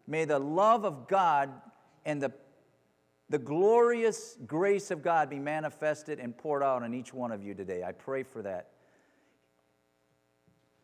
May 0.06 0.25
the 0.25 0.38
love 0.38 0.84
of 0.84 1.08
God 1.08 1.50
and 2.04 2.22
the, 2.22 2.32
the 3.30 3.38
glorious 3.38 4.37
grace 4.46 4.90
of 4.90 5.02
God 5.02 5.30
be 5.30 5.38
manifested 5.38 6.18
and 6.20 6.37
poured 6.37 6.62
out 6.62 6.82
on 6.82 6.94
each 6.94 7.12
one 7.14 7.32
of 7.32 7.42
you 7.42 7.54
today. 7.54 7.82
I 7.82 7.92
pray 7.92 8.22
for 8.22 8.42
that. 8.42 8.68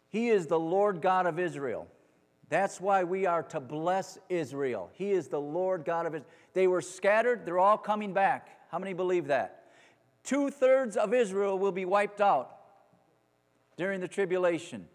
He 0.09 0.29
is 0.31 0.47
the 0.47 0.59
Lord 0.59 1.03
God 1.03 1.27
of 1.27 1.39
Israel. 1.39 1.87
That's 2.49 2.81
why 2.81 3.05
we 3.05 3.27
are 3.27 3.43
to 3.45 3.61
bless 3.61 4.19
Israel. 4.31 4.89
He 4.95 5.11
is 5.11 5.29
the 5.29 5.41
Lord 5.41 5.85
God 5.85 6.07
of 6.07 6.15
Israel. 6.15 6.31
They 6.55 6.67
were 6.67 6.81
scattered, 6.81 7.45
they're 7.45 7.59
all 7.59 7.77
coming 7.77 8.15
back. 8.15 8.49
How 8.71 8.79
many 8.79 8.95
believe 8.95 9.27
that? 9.27 9.58
Two 10.29 10.51
thirds 10.51 10.97
of 10.97 11.15
Israel 11.15 11.59
will 11.59 11.73
be 11.73 11.87
wiped 11.87 12.21
out 12.21 12.51
during 13.77 14.01
the 14.01 14.09
tribulation 14.09 14.87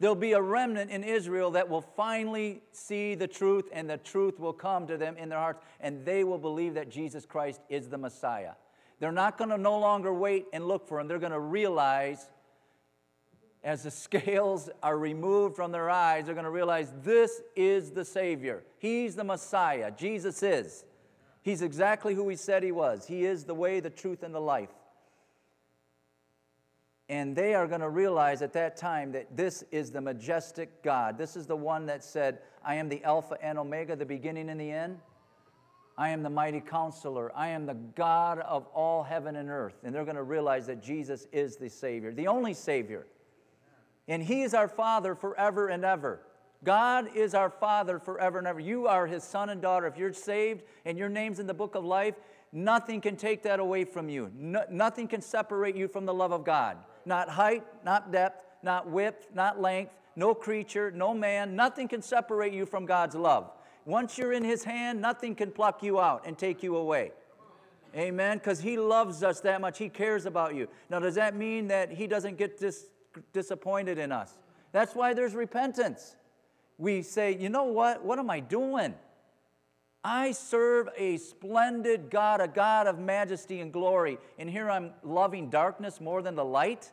there'll 0.00 0.16
be 0.16 0.32
a 0.32 0.42
remnant 0.42 0.90
in 0.90 1.04
Israel 1.04 1.52
that 1.52 1.68
will 1.68 1.82
finally 1.82 2.62
see 2.72 3.14
the 3.14 3.28
truth, 3.28 3.68
and 3.72 3.88
the 3.88 3.98
truth 3.98 4.40
will 4.40 4.52
come 4.52 4.86
to 4.86 4.96
them 4.96 5.16
in 5.16 5.28
their 5.28 5.38
hearts, 5.38 5.62
and 5.78 6.04
they 6.04 6.24
will 6.24 6.38
believe 6.38 6.74
that 6.74 6.90
Jesus 6.90 7.26
Christ 7.26 7.60
is 7.68 7.88
the 7.88 7.98
Messiah. 7.98 8.52
They're 8.98 9.12
not 9.12 9.38
going 9.38 9.50
to 9.50 9.58
no 9.58 9.78
longer 9.78 10.12
wait 10.12 10.46
and 10.52 10.66
look 10.66 10.88
for 10.88 10.98
him. 10.98 11.06
They're 11.06 11.18
going 11.18 11.32
to 11.32 11.38
realize, 11.38 12.28
as 13.62 13.82
the 13.82 13.90
scales 14.06 14.70
are 14.82 14.98
removed 14.98 15.54
from 15.54 15.70
their 15.70 15.90
eyes, 15.90 16.24
they're 16.26 16.34
going 16.34 16.44
to 16.44 16.50
realize 16.50 16.92
this 17.02 17.40
is 17.54 17.90
the 17.90 18.04
Savior. 18.04 18.64
He's 18.78 19.14
the 19.14 19.24
Messiah. 19.24 19.90
Jesus 19.90 20.42
is. 20.42 20.84
He's 21.42 21.62
exactly 21.62 22.14
who 22.14 22.28
he 22.28 22.36
said 22.36 22.62
he 22.62 22.72
was. 22.72 23.06
He 23.06 23.24
is 23.24 23.44
the 23.44 23.54
way, 23.54 23.80
the 23.80 23.90
truth, 23.90 24.22
and 24.22 24.34
the 24.34 24.40
life. 24.40 24.70
And 27.08 27.34
they 27.34 27.54
are 27.54 27.66
going 27.66 27.80
to 27.80 27.88
realize 27.88 28.40
at 28.40 28.52
that 28.52 28.76
time 28.76 29.12
that 29.12 29.36
this 29.36 29.64
is 29.72 29.90
the 29.90 30.00
majestic 30.00 30.82
God. 30.82 31.18
This 31.18 31.34
is 31.34 31.46
the 31.46 31.56
one 31.56 31.86
that 31.86 32.04
said, 32.04 32.38
I 32.64 32.76
am 32.76 32.88
the 32.88 33.02
Alpha 33.02 33.36
and 33.42 33.58
Omega, 33.58 33.96
the 33.96 34.06
beginning 34.06 34.48
and 34.48 34.60
the 34.60 34.70
end. 34.70 34.98
I 35.98 36.10
am 36.10 36.22
the 36.22 36.30
mighty 36.30 36.60
counselor. 36.60 37.32
I 37.34 37.48
am 37.48 37.66
the 37.66 37.74
God 37.74 38.38
of 38.38 38.66
all 38.68 39.02
heaven 39.02 39.36
and 39.36 39.50
earth. 39.50 39.74
And 39.82 39.94
they're 39.94 40.04
going 40.04 40.16
to 40.16 40.22
realize 40.22 40.66
that 40.68 40.82
Jesus 40.82 41.26
is 41.32 41.56
the 41.56 41.68
Savior, 41.68 42.12
the 42.12 42.28
only 42.28 42.54
Savior. 42.54 43.06
And 44.06 44.22
He 44.22 44.42
is 44.42 44.54
our 44.54 44.68
Father 44.68 45.14
forever 45.14 45.68
and 45.68 45.84
ever. 45.84 46.20
God 46.62 47.16
is 47.16 47.34
our 47.34 47.50
Father 47.50 47.98
forever 47.98 48.38
and 48.38 48.46
ever. 48.46 48.60
You 48.60 48.86
are 48.86 49.06
His 49.06 49.24
son 49.24 49.48
and 49.48 49.62
daughter. 49.62 49.86
If 49.86 49.96
you're 49.96 50.12
saved 50.12 50.62
and 50.84 50.98
your 50.98 51.08
name's 51.08 51.38
in 51.38 51.46
the 51.46 51.54
book 51.54 51.74
of 51.74 51.84
life, 51.84 52.14
nothing 52.52 53.00
can 53.00 53.16
take 53.16 53.42
that 53.44 53.60
away 53.60 53.84
from 53.84 54.08
you. 54.08 54.30
No, 54.34 54.64
nothing 54.70 55.08
can 55.08 55.22
separate 55.22 55.74
you 55.74 55.88
from 55.88 56.04
the 56.04 56.14
love 56.14 56.32
of 56.32 56.44
God 56.44 56.76
not 57.04 57.28
height, 57.28 57.64
not 57.84 58.12
depth, 58.12 58.44
not 58.62 58.88
width, 58.88 59.28
not 59.34 59.60
length, 59.60 59.92
no 60.16 60.34
creature, 60.34 60.90
no 60.90 61.14
man, 61.14 61.56
nothing 61.56 61.88
can 61.88 62.02
separate 62.02 62.52
you 62.52 62.66
from 62.66 62.86
God's 62.86 63.14
love. 63.14 63.50
Once 63.84 64.18
you're 64.18 64.32
in 64.32 64.44
His 64.44 64.64
hand, 64.64 65.00
nothing 65.00 65.34
can 65.34 65.50
pluck 65.50 65.82
you 65.82 66.00
out 66.00 66.22
and 66.26 66.36
take 66.36 66.62
you 66.62 66.76
away. 66.76 67.12
Amen? 67.96 68.38
Because 68.38 68.60
He 68.60 68.78
loves 68.78 69.22
us 69.22 69.40
that 69.40 69.60
much. 69.60 69.78
He 69.78 69.88
cares 69.88 70.26
about 70.26 70.54
you. 70.54 70.68
Now, 70.90 71.00
does 71.00 71.14
that 71.14 71.34
mean 71.34 71.68
that 71.68 71.90
He 71.90 72.06
doesn't 72.06 72.36
get 72.36 72.58
dis- 72.58 72.86
disappointed 73.32 73.98
in 73.98 74.12
us? 74.12 74.36
That's 74.72 74.94
why 74.94 75.14
there's 75.14 75.34
repentance. 75.34 76.16
We 76.80 77.02
say, 77.02 77.36
you 77.36 77.50
know 77.50 77.64
what? 77.64 78.02
What 78.02 78.18
am 78.18 78.30
I 78.30 78.40
doing? 78.40 78.94
I 80.02 80.32
serve 80.32 80.88
a 80.96 81.18
splendid 81.18 82.08
God, 82.08 82.40
a 82.40 82.48
God 82.48 82.86
of 82.86 82.98
majesty 82.98 83.60
and 83.60 83.70
glory, 83.70 84.16
and 84.38 84.48
here 84.48 84.70
I'm 84.70 84.92
loving 85.02 85.50
darkness 85.50 86.00
more 86.00 86.22
than 86.22 86.36
the 86.36 86.44
light? 86.44 86.90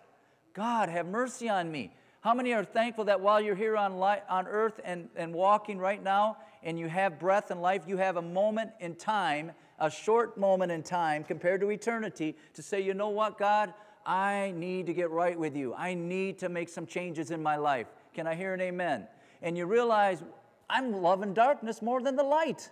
God, 0.53 0.89
have 0.89 1.05
mercy 1.05 1.47
on 1.47 1.71
me. 1.71 1.93
How 2.19 2.33
many 2.33 2.51
are 2.53 2.65
thankful 2.65 3.05
that 3.05 3.21
while 3.21 3.39
you're 3.39 3.55
here 3.55 3.77
on, 3.77 3.93
on 3.93 4.47
earth 4.47 4.81
and, 4.83 5.07
and 5.15 5.33
walking 5.33 5.77
right 5.77 6.03
now, 6.03 6.35
and 6.63 6.77
you 6.77 6.89
have 6.89 7.17
breath 7.17 7.49
and 7.49 7.61
life, 7.61 7.83
you 7.87 7.95
have 7.95 8.17
a 8.17 8.21
moment 8.21 8.71
in 8.81 8.93
time, 8.95 9.53
a 9.79 9.89
short 9.89 10.37
moment 10.37 10.69
in 10.69 10.83
time 10.83 11.23
compared 11.23 11.61
to 11.61 11.69
eternity, 11.69 12.35
to 12.55 12.61
say, 12.61 12.81
you 12.81 12.93
know 12.93 13.07
what, 13.07 13.37
God, 13.37 13.73
I 14.05 14.51
need 14.53 14.87
to 14.87 14.93
get 14.93 15.11
right 15.11 15.39
with 15.39 15.55
you. 15.55 15.73
I 15.75 15.93
need 15.93 16.39
to 16.39 16.49
make 16.49 16.67
some 16.67 16.85
changes 16.85 17.31
in 17.31 17.41
my 17.41 17.55
life. 17.55 17.87
Can 18.13 18.27
I 18.27 18.35
hear 18.35 18.53
an 18.53 18.59
amen? 18.59 19.07
And 19.41 19.57
you 19.57 19.65
realize, 19.65 20.23
I'm 20.69 21.01
loving 21.01 21.33
darkness 21.33 21.81
more 21.81 22.01
than 22.01 22.15
the 22.15 22.23
light. 22.23 22.69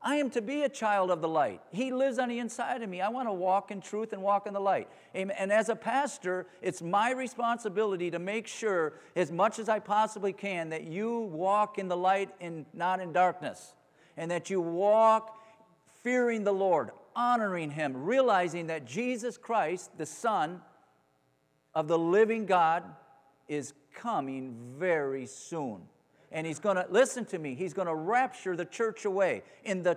I 0.00 0.16
am 0.16 0.30
to 0.30 0.40
be 0.40 0.62
a 0.62 0.68
child 0.68 1.10
of 1.10 1.20
the 1.20 1.28
light. 1.28 1.60
He 1.72 1.92
lives 1.92 2.18
on 2.18 2.28
the 2.28 2.38
inside 2.38 2.82
of 2.82 2.88
me. 2.88 3.00
I 3.00 3.08
want 3.08 3.28
to 3.28 3.32
walk 3.32 3.72
in 3.72 3.80
truth 3.80 4.12
and 4.12 4.22
walk 4.22 4.46
in 4.46 4.52
the 4.52 4.60
light. 4.60 4.88
Amen. 5.16 5.34
And 5.38 5.50
as 5.50 5.68
a 5.68 5.74
pastor, 5.74 6.46
it's 6.62 6.80
my 6.80 7.10
responsibility 7.10 8.10
to 8.12 8.20
make 8.20 8.46
sure, 8.46 8.92
as 9.16 9.32
much 9.32 9.58
as 9.58 9.68
I 9.68 9.80
possibly 9.80 10.32
can, 10.32 10.68
that 10.68 10.84
you 10.84 11.18
walk 11.18 11.78
in 11.78 11.88
the 11.88 11.96
light 11.96 12.30
and 12.40 12.64
not 12.72 13.00
in 13.00 13.12
darkness. 13.12 13.74
And 14.16 14.30
that 14.30 14.50
you 14.50 14.60
walk 14.60 15.36
fearing 16.04 16.44
the 16.44 16.52
Lord, 16.52 16.90
honoring 17.16 17.72
Him, 17.72 18.04
realizing 18.04 18.68
that 18.68 18.84
Jesus 18.84 19.36
Christ, 19.36 19.98
the 19.98 20.06
Son 20.06 20.60
of 21.74 21.88
the 21.88 21.98
living 21.98 22.46
God, 22.46 22.84
is 23.48 23.72
coming 23.98 24.54
very 24.78 25.26
soon 25.26 25.82
and 26.30 26.46
he's 26.46 26.58
going 26.58 26.76
to, 26.76 26.86
listen 26.90 27.24
to 27.26 27.38
me, 27.38 27.54
he's 27.54 27.72
going 27.72 27.88
to 27.88 27.94
rapture 27.94 28.56
the 28.56 28.64
church 28.64 29.04
away 29.04 29.42
in 29.64 29.82
the 29.82 29.96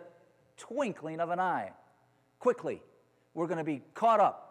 twinkling 0.58 1.20
of 1.20 1.30
an 1.30 1.40
eye. 1.40 1.72
Quickly, 2.40 2.82
we're 3.34 3.48
going 3.48 3.58
to 3.58 3.64
be 3.64 3.82
caught 3.94 4.20
up 4.20 4.48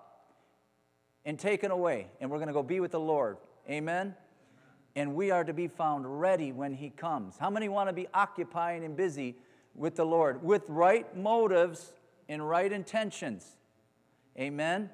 and 1.25 1.39
taken 1.39 1.71
away, 1.71 2.09
and 2.21 2.31
we're 2.31 2.39
going 2.39 2.49
to 2.49 2.55
go 2.55 2.63
be 2.63 2.81
with 2.81 2.93
the 2.93 3.01
Lord. 3.01 3.39
Amen? 3.69 4.15
And 4.97 5.15
we 5.15 5.31
are 5.31 5.45
to 5.45 5.53
be 5.53 5.69
found 5.69 6.21
ready 6.21 6.53
when 6.53 6.75
he 6.75 6.91
comes. 6.91 7.37
How 7.39 7.51
many 7.51 7.69
want 7.69 7.89
to 7.89 7.93
be 7.93 8.09
occupying 8.13 8.85
and 8.85 8.97
busy 8.97 9.37
with 9.75 9.97
the 9.97 10.05
Lord 10.05 10.43
with 10.43 10.65
right 10.69 11.17
motives 11.17 11.93
and 12.29 12.47
right 12.47 12.71
intentions? 12.71 13.57
Amen? 14.39 14.91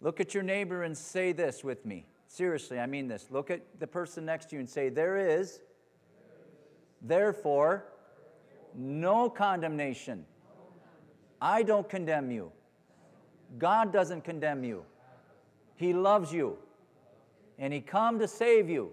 Look 0.00 0.20
at 0.20 0.34
your 0.34 0.42
neighbor 0.42 0.84
and 0.84 0.96
say 0.96 1.32
this 1.32 1.64
with 1.64 1.84
me. 1.84 2.06
Seriously, 2.28 2.78
I 2.78 2.86
mean 2.86 3.08
this. 3.08 3.26
Look 3.30 3.50
at 3.50 3.62
the 3.80 3.86
person 3.86 4.24
next 4.24 4.50
to 4.50 4.56
you 4.56 4.60
and 4.60 4.68
say, 4.68 4.88
There 4.88 5.16
is 5.16 5.60
Therefore, 7.02 7.84
no 8.74 9.30
condemnation. 9.30 10.24
I 11.40 11.62
don't 11.62 11.88
condemn 11.88 12.30
you. 12.30 12.52
God 13.58 13.92
doesn't 13.92 14.24
condemn 14.24 14.64
you. 14.64 14.84
He 15.76 15.92
loves 15.92 16.32
you. 16.32 16.58
And 17.58 17.72
He 17.72 17.80
come 17.80 18.18
to 18.18 18.28
save 18.28 18.68
you. 18.68 18.92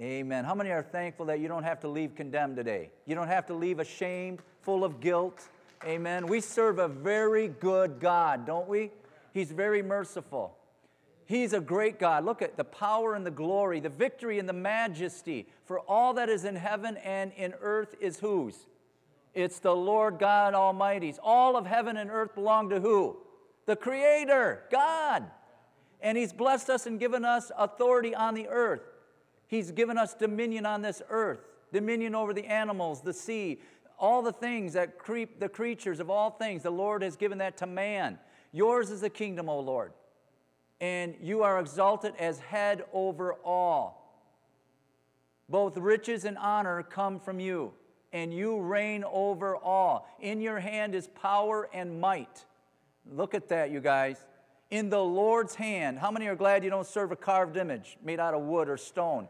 Amen. 0.00 0.44
How 0.44 0.54
many 0.54 0.70
are 0.70 0.82
thankful 0.82 1.26
that 1.26 1.38
you 1.38 1.46
don't 1.46 1.62
have 1.62 1.78
to 1.80 1.88
leave 1.88 2.16
condemned 2.16 2.56
today? 2.56 2.90
You 3.06 3.14
don't 3.14 3.28
have 3.28 3.46
to 3.46 3.54
leave 3.54 3.78
ashamed, 3.78 4.40
full 4.62 4.82
of 4.82 5.00
guilt. 5.00 5.48
Amen. 5.84 6.26
We 6.26 6.40
serve 6.40 6.78
a 6.78 6.88
very 6.88 7.48
good 7.48 8.00
God, 8.00 8.44
don't 8.44 8.66
we? 8.66 8.90
He's 9.32 9.52
very 9.52 9.82
merciful. 9.82 10.56
He's 11.26 11.52
a 11.52 11.60
great 11.60 11.98
God. 11.98 12.24
Look 12.24 12.42
at 12.42 12.56
the 12.56 12.64
power 12.64 13.14
and 13.14 13.24
the 13.24 13.30
glory, 13.30 13.80
the 13.80 13.88
victory 13.88 14.38
and 14.38 14.48
the 14.48 14.52
majesty. 14.52 15.46
For 15.64 15.80
all 15.80 16.14
that 16.14 16.28
is 16.28 16.44
in 16.44 16.56
heaven 16.56 16.96
and 16.98 17.32
in 17.32 17.54
earth 17.60 17.94
is 18.00 18.18
whose? 18.18 18.66
It's 19.32 19.58
the 19.58 19.74
Lord 19.74 20.18
God 20.18 20.54
Almighty's. 20.54 21.18
All 21.22 21.56
of 21.56 21.66
heaven 21.66 21.96
and 21.96 22.10
earth 22.10 22.34
belong 22.34 22.68
to 22.70 22.80
who? 22.80 23.16
The 23.66 23.76
Creator, 23.76 24.64
God. 24.70 25.24
And 26.00 26.18
He's 26.18 26.32
blessed 26.32 26.68
us 26.68 26.86
and 26.86 27.00
given 27.00 27.24
us 27.24 27.50
authority 27.56 28.14
on 28.14 28.34
the 28.34 28.48
earth. 28.48 28.82
He's 29.46 29.70
given 29.70 29.96
us 29.96 30.14
dominion 30.14 30.66
on 30.66 30.82
this 30.82 31.00
earth, 31.08 31.40
dominion 31.72 32.14
over 32.14 32.34
the 32.34 32.44
animals, 32.44 33.00
the 33.00 33.14
sea, 33.14 33.60
all 33.98 34.20
the 34.22 34.32
things 34.32 34.74
that 34.74 34.98
creep, 34.98 35.40
the 35.40 35.48
creatures 35.48 36.00
of 36.00 36.10
all 36.10 36.30
things. 36.30 36.62
The 36.62 36.70
Lord 36.70 37.02
has 37.02 37.16
given 37.16 37.38
that 37.38 37.56
to 37.58 37.66
man. 37.66 38.18
Yours 38.52 38.90
is 38.90 39.00
the 39.00 39.10
kingdom, 39.10 39.48
O 39.48 39.58
Lord. 39.60 39.92
And 40.80 41.14
you 41.20 41.42
are 41.42 41.58
exalted 41.58 42.14
as 42.18 42.38
head 42.40 42.84
over 42.92 43.34
all. 43.44 44.00
Both 45.48 45.76
riches 45.76 46.24
and 46.24 46.36
honor 46.38 46.82
come 46.82 47.20
from 47.20 47.40
you 47.40 47.72
and 48.14 48.32
you 48.32 48.60
reign 48.60 49.04
over 49.04 49.56
all. 49.56 50.08
In 50.20 50.40
your 50.40 50.60
hand 50.60 50.94
is 50.94 51.08
power 51.08 51.68
and 51.74 52.00
might. 52.00 52.46
Look 53.12 53.34
at 53.34 53.48
that, 53.48 53.72
you 53.72 53.80
guys. 53.80 54.24
In 54.70 54.88
the 54.88 55.02
Lord's 55.02 55.56
hand. 55.56 55.98
How 55.98 56.12
many 56.12 56.28
are 56.28 56.36
glad 56.36 56.62
you 56.62 56.70
don't 56.70 56.86
serve 56.86 57.10
a 57.10 57.16
carved 57.16 57.56
image 57.56 57.98
made 58.02 58.20
out 58.20 58.32
of 58.32 58.42
wood 58.42 58.68
or 58.68 58.76
stone? 58.76 59.28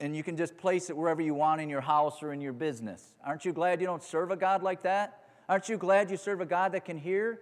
And 0.00 0.16
you 0.16 0.22
can 0.22 0.38
just 0.38 0.56
place 0.56 0.88
it 0.88 0.96
wherever 0.96 1.20
you 1.20 1.34
want 1.34 1.60
in 1.60 1.68
your 1.68 1.82
house 1.82 2.22
or 2.22 2.32
in 2.32 2.40
your 2.40 2.54
business. 2.54 3.14
Aren't 3.24 3.44
you 3.44 3.52
glad 3.52 3.78
you 3.78 3.86
don't 3.86 4.02
serve 4.02 4.30
a 4.30 4.36
God 4.36 4.62
like 4.62 4.82
that? 4.82 5.20
Aren't 5.46 5.68
you 5.68 5.76
glad 5.76 6.10
you 6.10 6.16
serve 6.16 6.40
a 6.40 6.46
God 6.46 6.72
that 6.72 6.86
can 6.86 6.96
hear? 6.96 7.40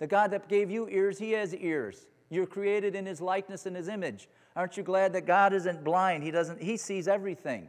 The 0.00 0.08
God 0.08 0.32
that 0.32 0.48
gave 0.48 0.70
you 0.70 0.88
ears, 0.88 1.18
He 1.18 1.30
has 1.32 1.54
ears. 1.54 2.06
You're 2.28 2.46
created 2.46 2.96
in 2.96 3.06
His 3.06 3.20
likeness 3.20 3.66
and 3.66 3.76
His 3.76 3.86
image. 3.86 4.28
Aren't 4.56 4.76
you 4.76 4.82
glad 4.82 5.12
that 5.12 5.26
God 5.26 5.52
isn't 5.52 5.84
blind? 5.84 6.24
He 6.24 6.32
doesn't, 6.32 6.60
He 6.60 6.76
sees 6.76 7.06
everything. 7.06 7.68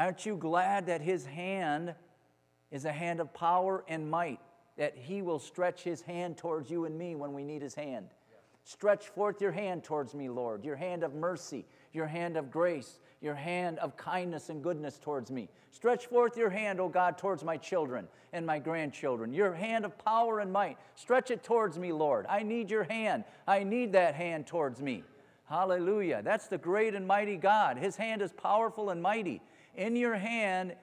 Aren't 0.00 0.24
you 0.24 0.34
glad 0.34 0.86
that 0.86 1.02
his 1.02 1.26
hand 1.26 1.94
is 2.70 2.86
a 2.86 2.92
hand 2.92 3.20
of 3.20 3.34
power 3.34 3.84
and 3.86 4.10
might, 4.10 4.40
that 4.78 4.96
he 4.96 5.20
will 5.20 5.38
stretch 5.38 5.82
his 5.82 6.00
hand 6.00 6.38
towards 6.38 6.70
you 6.70 6.86
and 6.86 6.96
me 6.96 7.16
when 7.16 7.34
we 7.34 7.44
need 7.44 7.60
his 7.60 7.74
hand? 7.74 8.06
Stretch 8.64 9.08
forth 9.08 9.42
your 9.42 9.52
hand 9.52 9.84
towards 9.84 10.14
me, 10.14 10.30
Lord, 10.30 10.64
your 10.64 10.76
hand 10.76 11.02
of 11.02 11.14
mercy, 11.14 11.66
your 11.92 12.06
hand 12.06 12.38
of 12.38 12.50
grace, 12.50 12.98
your 13.20 13.34
hand 13.34 13.78
of 13.78 13.96
kindness 13.96 14.48
and 14.48 14.62
goodness 14.62 14.98
towards 14.98 15.30
me. 15.30 15.48
Stretch 15.70 16.06
forth 16.06 16.36
your 16.36 16.50
hand, 16.50 16.80
O 16.80 16.88
God, 16.88 17.18
towards 17.18 17.44
my 17.44 17.56
children 17.56 18.08
and 18.32 18.46
my 18.46 18.58
grandchildren, 18.58 19.32
your 19.32 19.52
hand 19.52 19.84
of 19.84 19.96
power 19.98 20.40
and 20.40 20.52
might. 20.52 20.78
Stretch 20.94 21.30
it 21.30 21.44
towards 21.44 21.78
me, 21.78 21.92
Lord. 21.92 22.26
I 22.28 22.42
need 22.42 22.70
your 22.70 22.84
hand. 22.84 23.24
I 23.46 23.62
need 23.62 23.92
that 23.92 24.14
hand 24.14 24.46
towards 24.46 24.80
me. 24.80 25.04
Hallelujah. 25.48 26.22
That's 26.22 26.46
the 26.46 26.58
great 26.58 26.94
and 26.94 27.06
mighty 27.06 27.36
God. 27.36 27.76
His 27.76 27.96
hand 27.96 28.22
is 28.22 28.32
powerful 28.32 28.90
and 28.90 29.02
mighty. 29.02 29.42
In 29.74 29.96
your 29.96 30.14
hand, 30.14 30.74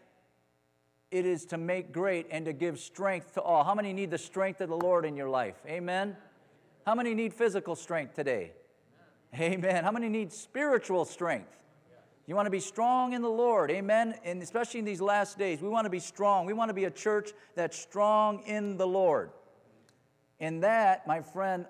it 1.10 1.26
is 1.26 1.46
to 1.46 1.58
make 1.58 1.94
great 1.94 2.28
and 2.30 2.46
to 2.46 2.54
give 2.54 2.78
strength 2.80 3.34
to 3.36 3.42
all. 3.42 3.64
How 3.64 3.74
many 3.74 3.94
need 3.94 4.12
the 4.12 4.18
strength 4.18 4.62
of 4.62 4.70
the 4.70 4.78
Lord 4.78 5.06
in 5.06 5.16
your 5.16 5.30
life? 5.30 5.56
Amen. 5.66 6.18
How 6.86 6.96
many 6.96 7.14
need 7.14 7.34
physical 7.34 7.76
strength 7.76 8.14
today? 8.14 8.52
Amen. 9.40 9.84
How 9.84 9.92
many 9.92 10.10
need 10.10 10.32
spiritual 10.32 11.06
strength? 11.06 11.58
You 12.28 12.36
want 12.36 12.46
to 12.46 12.52
be 12.52 12.60
strong 12.60 13.14
in 13.14 13.22
the 13.22 13.30
Lord. 13.30 13.72
Amen. 13.72 14.16
And 14.24 14.44
especially 14.44 14.80
in 14.80 14.86
these 14.86 15.02
last 15.02 15.38
days, 15.40 15.62
we 15.62 15.70
want 15.70 15.86
to 15.86 15.90
be 15.90 16.00
strong. 16.00 16.46
We 16.46 16.54
want 16.54 16.70
to 16.70 16.74
be 16.74 16.86
a 16.86 16.92
church 16.92 17.32
that's 17.56 17.78
strong 17.78 18.44
in 18.46 18.78
the 18.78 18.86
Lord. 18.86 19.32
And 20.40 20.62
that, 20.64 21.08
my 21.08 21.22
friend, 21.22 21.66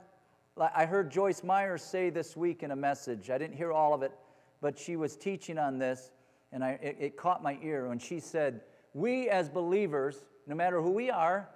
I 0.59 0.85
heard 0.85 1.11
Joyce 1.11 1.43
Myers 1.43 1.83
say 1.83 2.09
this 2.09 2.35
week 2.35 2.63
in 2.63 2.71
a 2.71 2.75
message. 2.75 3.29
I 3.29 3.37
didn't 3.37 3.55
hear 3.55 3.71
all 3.71 3.93
of 3.93 4.01
it, 4.01 4.11
but 4.59 4.77
she 4.77 4.95
was 4.95 5.15
teaching 5.15 5.57
on 5.57 5.77
this 5.77 6.11
and 6.51 6.63
I, 6.63 6.79
it, 6.81 6.97
it 6.99 7.17
caught 7.17 7.43
my 7.43 7.57
ear 7.61 7.87
when 7.87 7.99
she 7.99 8.19
said, 8.19 8.61
We 8.93 9.29
as 9.29 9.49
believers, 9.49 10.23
no 10.45 10.55
matter 10.55 10.81
who 10.81 10.91
we 10.91 11.09
are, 11.09 11.49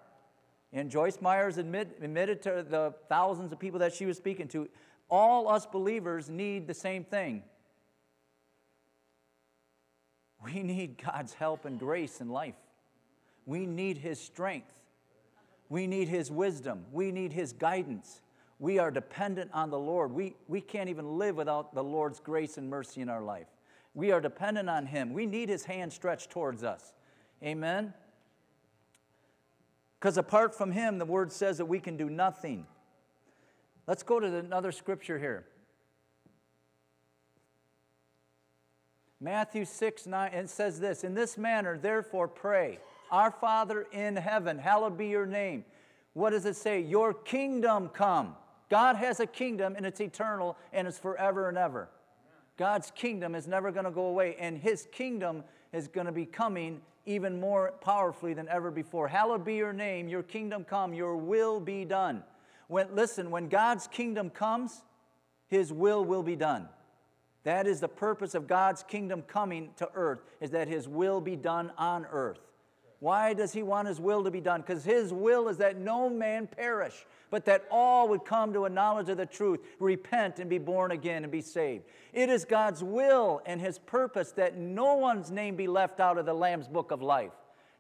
and 0.74 0.90
Joyce 0.90 1.22
Myers 1.22 1.58
admit, 1.58 1.98
admitted 2.02 2.42
to 2.44 2.66
the 2.68 2.94
thousands 3.10 3.52
of 3.52 3.60
people 3.60 3.80
that 3.80 3.94
she 3.94 4.06
was 4.06 4.18
speaking 4.18 4.48
to, 4.50 4.70
all 5.10 5.50
us 5.50 5.66
believers 5.66 6.30
need 6.30 6.68
the 6.68 6.74
same 6.74 7.04
thing. 7.04 7.44
We 10.44 10.64
need 10.64 11.02
God's 11.04 11.34
help 11.34 11.66
and 11.66 11.80
grace 11.80 12.22
in 12.22 12.30
life. 12.30 12.56
We 13.46 13.66
need 13.66 13.98
His 13.98 14.20
strength. 14.20 14.74
We 15.70 15.88
need 15.88 16.08
His 16.08 16.32
wisdom. 16.32 16.86
We 16.92 17.12
need 17.12 17.34
His 17.34 17.54
guidance. 17.54 18.22
We 18.60 18.78
are 18.80 18.92
dependent 18.92 19.52
on 19.54 19.70
the 19.70 19.80
Lord. 19.80 20.12
We, 20.12 20.36
we 20.48 20.62
can't 20.62 20.90
even 20.90 21.18
live 21.18 21.36
without 21.36 21.74
the 21.74 21.84
Lord's 21.84 22.20
grace 22.20 22.58
and 22.58 22.70
mercy 22.70 23.02
in 23.02 23.10
our 23.10 23.24
life. 23.24 23.48
We 23.94 24.12
are 24.12 24.22
dependent 24.22 24.70
on 24.70 24.86
Him. 24.86 25.14
We 25.14 25.26
need 25.26 25.50
His 25.50 25.66
hand 25.66 25.92
stretched 25.92 26.30
towards 26.30 26.64
us. 26.64 26.94
Amen? 27.44 27.94
Because 30.00 30.18
apart 30.18 30.56
from 30.56 30.72
Him, 30.72 30.98
the 30.98 31.06
Word 31.06 31.32
says 31.32 31.58
that 31.58 31.66
we 31.66 31.80
can 31.80 31.98
do 31.98 32.10
nothing. 32.10 32.66
Let's 33.88 34.04
go 34.04 34.20
to 34.20 34.38
another 34.38 34.72
scripture 34.72 35.20
here. 35.20 35.46
Matthew 39.24 39.66
6, 39.66 40.08
9, 40.08 40.34
it 40.34 40.50
says 40.50 40.80
this 40.80 41.04
In 41.04 41.14
this 41.14 41.38
manner, 41.38 41.78
therefore, 41.78 42.28
pray, 42.28 42.80
Our 43.12 43.30
Father 43.30 43.86
in 43.92 44.16
heaven, 44.16 44.58
hallowed 44.58 44.98
be 44.98 45.08
your 45.08 45.28
name. 45.28 45.64
What 46.14 46.32
does 46.32 46.46
it 46.46 46.56
say? 46.56 46.82
Your 46.82 47.14
kingdom 47.14 47.90
come. 47.90 48.36
God 48.70 48.96
has 48.96 49.20
a 49.20 49.28
kingdom 49.28 49.76
and 49.78 49.86
it's 49.86 50.02
eternal 50.02 50.58
and 50.74 50.88
it's 50.88 50.98
forever 50.98 51.50
and 51.50 51.58
ever. 51.58 51.90
God's 52.58 52.92
kingdom 52.92 53.36
is 53.36 53.48
never 53.48 53.72
going 53.72 53.86
to 53.86 53.92
go 53.92 54.06
away, 54.06 54.36
and 54.40 54.58
his 54.58 54.88
kingdom 54.92 55.44
is 55.72 55.88
going 55.88 56.06
to 56.06 56.12
be 56.12 56.26
coming 56.26 56.82
even 57.06 57.40
more 57.40 57.74
powerfully 57.82 58.34
than 58.34 58.48
ever 58.50 58.72
before. 58.72 59.08
Hallowed 59.08 59.46
be 59.46 59.56
your 59.56 59.74
name, 59.74 60.08
your 60.08 60.24
kingdom 60.24 60.64
come, 60.64 60.94
your 60.94 61.16
will 61.16 61.60
be 61.60 61.86
done. 61.86 62.24
When, 62.68 62.94
listen, 62.94 63.32
when 63.32 63.50
God's 63.50 63.88
kingdom 63.88 64.30
comes, 64.30 64.84
his 65.48 65.72
will 65.74 66.06
will 66.06 66.24
be 66.24 66.36
done. 66.36 66.68
That 67.44 67.66
is 67.66 67.80
the 67.80 67.88
purpose 67.88 68.36
of 68.36 68.48
God's 68.48 68.84
kingdom 68.84 69.24
coming 69.24 69.72
to 69.78 69.90
earth, 69.96 70.20
is 70.40 70.52
that 70.52 70.68
his 70.68 70.88
will 70.88 71.22
be 71.22 71.36
done 71.36 71.72
on 71.78 72.06
earth. 72.12 72.40
Why 73.00 73.34
does 73.34 73.52
he 73.52 73.64
want 73.64 73.88
his 73.88 74.00
will 74.00 74.24
to 74.24 74.30
be 74.30 74.42
done? 74.42 74.62
Because 74.62 74.84
his 74.84 75.12
will 75.12 75.48
is 75.48 75.58
that 75.58 75.80
no 75.80 76.08
man 76.08 76.46
perish, 76.46 77.08
but 77.32 77.46
that 77.46 77.66
all 77.72 78.08
would 78.10 78.26
come 78.26 78.54
to 78.54 78.66
a 78.66 78.70
knowledge 78.70 79.10
of 79.10 79.18
the 79.18 79.26
truth, 79.26 79.60
repent 79.80 80.38
and 80.38 80.48
be 80.48 80.60
born 80.60 80.92
again 80.92 81.24
and 81.24 81.32
be 81.32 81.42
saved. 81.42 81.86
It 82.14 82.30
is 82.30 82.46
God's 82.46 82.84
will 82.84 83.42
and 83.48 83.60
his 83.60 83.80
purpose 83.80 84.32
that 84.34 84.56
no 84.56 84.94
one's 84.94 85.32
name 85.32 85.56
be 85.56 85.68
left 85.68 86.00
out 86.00 86.20
of 86.20 86.28
the 86.28 86.34
Lamb's 86.34 86.68
book 86.68 86.92
of 86.92 87.02
life. 87.02 87.32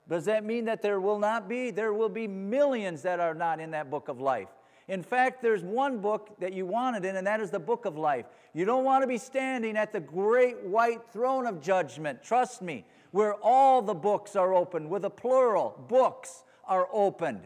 Does 0.09 0.25
that 0.25 0.43
mean 0.43 0.65
that 0.65 0.81
there 0.81 0.99
will 0.99 1.19
not 1.19 1.47
be? 1.47 1.69
There 1.69 1.93
will 1.93 2.09
be 2.09 2.27
millions 2.27 3.03
that 3.03 3.19
are 3.19 3.35
not 3.35 3.59
in 3.59 3.71
that 3.71 3.91
book 3.91 4.07
of 4.07 4.19
life. 4.19 4.49
In 4.87 5.03
fact, 5.03 5.41
there's 5.41 5.63
one 5.63 5.99
book 5.99 6.37
that 6.39 6.53
you 6.53 6.65
wanted 6.65 7.05
in, 7.05 7.15
and 7.15 7.25
that 7.27 7.39
is 7.39 7.51
the 7.51 7.59
book 7.59 7.85
of 7.85 7.97
life. 7.97 8.25
You 8.53 8.65
don't 8.65 8.83
want 8.83 9.03
to 9.03 9.07
be 9.07 9.17
standing 9.17 9.77
at 9.77 9.93
the 9.93 9.99
great 9.99 10.61
white 10.63 11.01
throne 11.13 11.45
of 11.45 11.61
judgment. 11.61 12.23
Trust 12.23 12.61
me 12.61 12.85
where 13.11 13.35
all 13.35 13.81
the 13.81 13.93
books 13.93 14.35
are 14.35 14.53
opened, 14.53 14.89
with 14.89 15.05
a 15.05 15.09
plural, 15.09 15.85
books 15.87 16.43
are 16.65 16.87
opened 16.91 17.41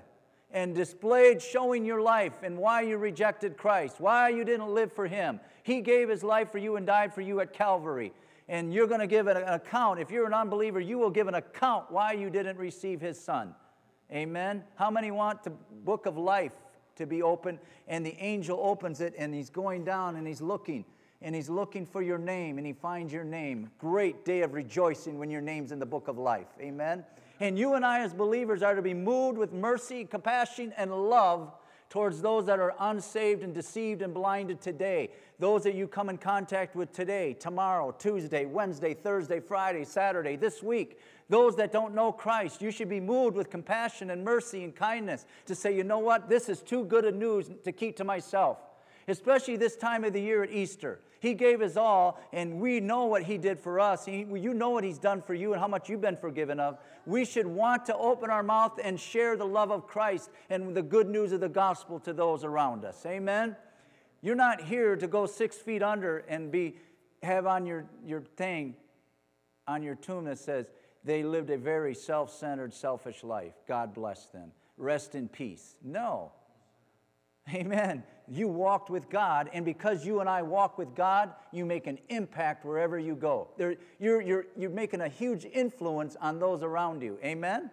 and 0.51 0.73
displayed, 0.73 1.41
showing 1.41 1.83
your 1.83 2.01
life 2.01 2.43
and 2.43 2.57
why 2.57 2.81
you 2.81 2.97
rejected 2.97 3.57
Christ, 3.57 3.99
why 3.99 4.29
you 4.29 4.45
didn't 4.45 4.69
live 4.69 4.93
for 4.93 5.07
Him. 5.07 5.39
He 5.63 5.81
gave 5.81 6.07
His 6.07 6.23
life 6.23 6.51
for 6.51 6.59
you 6.59 6.77
and 6.77 6.85
died 6.85 7.13
for 7.13 7.21
you 7.21 7.41
at 7.41 7.51
Calvary. 7.51 8.13
And 8.47 8.73
you're 8.73 8.87
going 8.87 8.99
to 8.99 9.07
give 9.07 9.27
an 9.27 9.37
account. 9.37 9.99
If 9.99 10.11
you're 10.11 10.27
an 10.27 10.33
unbeliever, 10.33 10.79
you 10.79 10.99
will 10.99 11.09
give 11.09 11.27
an 11.27 11.33
account 11.33 11.91
why 11.91 12.13
you 12.13 12.29
didn't 12.29 12.57
receive 12.57 13.01
His 13.01 13.19
Son. 13.19 13.55
Amen. 14.11 14.63
How 14.75 14.91
many 14.91 15.09
want 15.09 15.43
the 15.43 15.49
book 15.49 16.05
of 16.05 16.15
life 16.15 16.53
to 16.95 17.05
be 17.05 17.21
open? 17.21 17.59
And 17.87 18.05
the 18.05 18.15
angel 18.19 18.59
opens 18.61 19.01
it 19.01 19.13
and 19.17 19.33
he's 19.33 19.49
going 19.49 19.83
down 19.83 20.15
and 20.15 20.27
he's 20.27 20.41
looking 20.41 20.85
and 21.21 21.33
he's 21.33 21.49
looking 21.49 21.85
for 21.85 22.01
your 22.01 22.17
name 22.17 22.57
and 22.57 22.67
he 22.67 22.73
finds 22.73 23.11
your 23.11 23.23
name. 23.23 23.71
Great 23.79 24.25
day 24.25 24.41
of 24.41 24.53
rejoicing 24.53 25.17
when 25.17 25.29
your 25.29 25.41
name's 25.41 25.71
in 25.71 25.79
the 25.79 25.85
book 25.85 26.07
of 26.07 26.17
life. 26.17 26.47
Amen. 26.59 27.03
And 27.39 27.59
you 27.59 27.73
and 27.73 27.85
I, 27.85 27.99
as 27.99 28.13
believers, 28.13 28.63
are 28.63 28.75
to 28.75 28.81
be 28.81 28.93
moved 28.93 29.37
with 29.37 29.51
mercy, 29.51 30.05
compassion, 30.05 30.73
and 30.77 30.91
love 31.09 31.51
towards 31.89 32.21
those 32.21 32.45
that 32.45 32.59
are 32.59 32.73
unsaved 32.79 33.43
and 33.43 33.53
deceived 33.53 34.01
and 34.01 34.13
blinded 34.13 34.61
today, 34.61 35.09
those 35.39 35.63
that 35.63 35.75
you 35.75 35.87
come 35.87 36.09
in 36.09 36.17
contact 36.17 36.75
with 36.75 36.91
today, 36.91 37.33
tomorrow, 37.33 37.91
Tuesday, 37.97 38.45
Wednesday, 38.45 38.93
Thursday, 38.93 39.39
Friday, 39.39 39.83
Saturday, 39.83 40.35
this 40.35 40.63
week, 40.63 40.99
those 41.29 41.55
that 41.55 41.71
don't 41.71 41.95
know 41.95 42.11
Christ, 42.11 42.61
you 42.61 42.71
should 42.71 42.89
be 42.89 42.99
moved 42.99 43.35
with 43.35 43.49
compassion 43.49 44.11
and 44.11 44.23
mercy 44.23 44.63
and 44.63 44.75
kindness 44.75 45.25
to 45.47 45.55
say, 45.55 45.75
you 45.75 45.83
know 45.83 45.99
what, 45.99 46.29
this 46.29 46.49
is 46.49 46.61
too 46.61 46.85
good 46.85 47.05
a 47.05 47.11
news 47.11 47.49
to 47.63 47.71
keep 47.71 47.95
to 47.97 48.03
myself. 48.03 48.59
Especially 49.07 49.55
this 49.55 49.75
time 49.75 50.03
of 50.03 50.13
the 50.13 50.21
year 50.21 50.43
at 50.43 50.51
Easter. 50.51 50.99
He 51.19 51.33
gave 51.33 51.59
his 51.59 51.77
all, 51.77 52.19
and 52.33 52.59
we 52.59 52.79
know 52.79 53.05
what 53.05 53.23
He 53.23 53.39
did 53.39 53.59
for 53.59 53.79
us. 53.79 54.05
He, 54.05 54.27
you 54.31 54.53
know 54.53 54.69
what 54.69 54.83
He's 54.83 54.99
done 54.99 55.23
for 55.23 55.33
you 55.33 55.53
and 55.53 55.59
how 55.59 55.67
much 55.67 55.89
you've 55.89 56.01
been 56.01 56.17
forgiven 56.17 56.59
of. 56.59 56.77
We 57.07 57.25
should 57.25 57.47
want 57.47 57.85
to 57.87 57.97
open 57.97 58.29
our 58.29 58.43
mouth 58.43 58.79
and 58.83 58.99
share 58.99 59.35
the 59.35 59.45
love 59.45 59.71
of 59.71 59.87
Christ 59.87 60.29
and 60.51 60.75
the 60.75 60.83
good 60.83 61.09
news 61.09 61.31
of 61.31 61.39
the 61.39 61.49
gospel 61.49 61.99
to 62.01 62.13
those 62.13 62.43
around 62.43 62.85
us. 62.85 63.03
Amen? 63.07 63.55
You're 64.21 64.35
not 64.35 64.61
here 64.61 64.95
to 64.95 65.07
go 65.07 65.25
six 65.25 65.55
feet 65.55 65.81
under 65.81 66.19
and 66.19 66.51
be 66.51 66.75
have 67.23 67.47
on 67.47 67.65
your, 67.65 67.85
your 68.05 68.21
thing, 68.21 68.75
on 69.67 69.81
your 69.81 69.95
tomb 69.95 70.25
that 70.25 70.37
says, 70.37 70.67
they 71.05 71.23
lived 71.23 71.51
a 71.51 71.57
very 71.57 71.93
self 71.93 72.33
centered, 72.33 72.73
selfish 72.73 73.23
life. 73.23 73.53
God 73.67 73.93
bless 73.93 74.25
them. 74.25 74.51
Rest 74.77 75.15
in 75.15 75.29
peace. 75.29 75.75
No. 75.83 76.31
Amen. 77.53 78.03
You 78.27 78.47
walked 78.47 78.89
with 78.89 79.07
God, 79.07 79.51
and 79.53 79.63
because 79.63 80.03
you 80.03 80.19
and 80.19 80.27
I 80.27 80.41
walk 80.41 80.79
with 80.79 80.95
God, 80.95 81.31
you 81.51 81.63
make 81.63 81.85
an 81.85 81.99
impact 82.09 82.65
wherever 82.65 82.97
you 82.97 83.15
go. 83.15 83.49
You're, 83.59 83.75
you're, 83.99 84.45
you're 84.57 84.71
making 84.71 85.01
a 85.01 85.07
huge 85.07 85.45
influence 85.45 86.17
on 86.19 86.39
those 86.39 86.63
around 86.63 87.03
you. 87.03 87.19
Amen? 87.23 87.69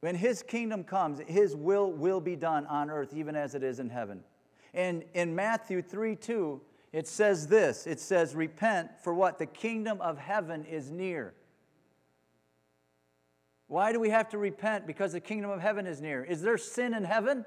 When 0.00 0.14
His 0.14 0.42
kingdom 0.42 0.84
comes, 0.84 1.20
His 1.26 1.56
will 1.56 1.90
will 1.90 2.20
be 2.20 2.36
done 2.36 2.66
on 2.66 2.90
earth, 2.90 3.14
even 3.14 3.34
as 3.34 3.54
it 3.54 3.62
is 3.62 3.80
in 3.80 3.88
heaven. 3.88 4.22
And 4.74 5.04
in 5.14 5.34
Matthew 5.34 5.80
3 5.80 6.14
2, 6.14 6.60
it 6.92 7.06
says 7.06 7.48
this 7.48 7.86
it 7.86 8.00
says, 8.00 8.34
Repent 8.34 8.90
for 9.02 9.14
what? 9.14 9.38
The 9.38 9.46
kingdom 9.46 10.00
of 10.00 10.18
heaven 10.18 10.64
is 10.64 10.90
near. 10.90 11.34
Why 13.66 13.92
do 13.92 14.00
we 14.00 14.10
have 14.10 14.30
to 14.30 14.38
repent? 14.38 14.86
Because 14.86 15.12
the 15.12 15.20
kingdom 15.20 15.50
of 15.50 15.60
heaven 15.60 15.86
is 15.86 16.00
near. 16.00 16.24
Is 16.24 16.40
there 16.40 16.56
sin 16.56 16.94
in 16.94 17.04
heaven? 17.04 17.44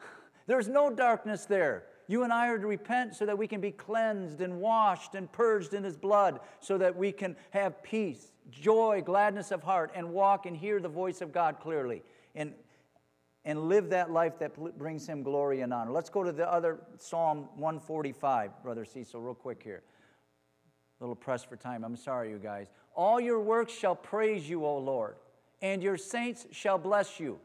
There's 0.46 0.68
no 0.68 0.90
darkness 0.90 1.44
there. 1.44 1.84
You 2.08 2.22
and 2.22 2.32
I 2.32 2.48
are 2.48 2.58
to 2.58 2.66
repent 2.66 3.16
so 3.16 3.26
that 3.26 3.36
we 3.36 3.46
can 3.46 3.60
be 3.60 3.72
cleansed 3.72 4.40
and 4.40 4.60
washed 4.60 5.14
and 5.14 5.30
purged 5.30 5.74
in 5.74 5.84
His 5.84 5.96
blood, 5.96 6.40
so 6.60 6.78
that 6.78 6.96
we 6.96 7.12
can 7.12 7.36
have 7.50 7.82
peace, 7.82 8.30
joy, 8.50 9.02
gladness 9.04 9.50
of 9.50 9.62
heart, 9.62 9.90
and 9.94 10.10
walk 10.10 10.46
and 10.46 10.56
hear 10.56 10.80
the 10.80 10.88
voice 10.88 11.20
of 11.20 11.32
God 11.32 11.58
clearly 11.60 12.02
and, 12.36 12.52
and 13.46 13.70
live 13.70 13.88
that 13.88 14.10
life 14.10 14.38
that 14.40 14.54
brings 14.76 15.06
Him 15.06 15.22
glory 15.22 15.62
and 15.62 15.72
honor. 15.72 15.90
Let's 15.90 16.10
go 16.10 16.22
to 16.22 16.32
the 16.32 16.52
other 16.52 16.80
Psalm 16.98 17.48
145, 17.56 18.62
Brother 18.62 18.84
Cecil, 18.84 19.22
real 19.22 19.34
quick 19.34 19.62
here. 19.62 19.82
A 21.00 21.04
little 21.04 21.16
press 21.16 21.42
for 21.42 21.56
time. 21.56 21.84
I'm 21.84 21.96
sorry, 21.96 22.28
you 22.30 22.38
guys. 22.38 22.66
All 22.94 23.18
your 23.18 23.40
works 23.40 23.72
shall 23.72 23.96
praise 23.96 24.46
you, 24.46 24.66
O 24.66 24.76
Lord 24.76 25.16
and 25.62 25.82
your 25.82 25.96
saints 25.96 26.46
shall 26.52 26.78
bless 26.78 27.18
you. 27.18 27.38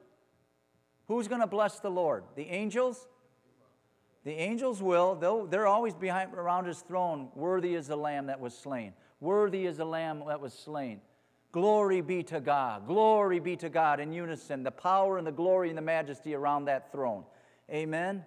Who's 1.07 1.27
going 1.27 1.41
to 1.41 1.47
bless 1.47 1.79
the 1.79 1.89
Lord? 1.89 2.23
The 2.35 2.47
angels? 2.47 3.07
The 4.23 4.31
angels 4.31 4.81
will. 4.81 5.15
They'll, 5.15 5.45
they're 5.45 5.67
always 5.67 5.93
behind, 5.93 6.33
around 6.33 6.65
his 6.65 6.79
throne. 6.81 7.29
Worthy 7.35 7.75
is 7.75 7.87
the 7.87 7.95
lamb 7.95 8.27
that 8.27 8.39
was 8.39 8.57
slain. 8.57 8.93
Worthy 9.19 9.65
is 9.65 9.77
the 9.77 9.85
lamb 9.85 10.23
that 10.27 10.39
was 10.39 10.53
slain. 10.53 11.01
Glory 11.51 12.01
be 12.01 12.23
to 12.23 12.39
God. 12.39 12.87
Glory 12.87 13.39
be 13.39 13.57
to 13.57 13.69
God 13.69 13.99
in 13.99 14.13
unison. 14.13 14.63
The 14.63 14.71
power 14.71 15.17
and 15.17 15.27
the 15.27 15.31
glory 15.31 15.69
and 15.69 15.77
the 15.77 15.81
majesty 15.81 16.33
around 16.33 16.65
that 16.65 16.91
throne. 16.91 17.23
Amen. 17.69 18.23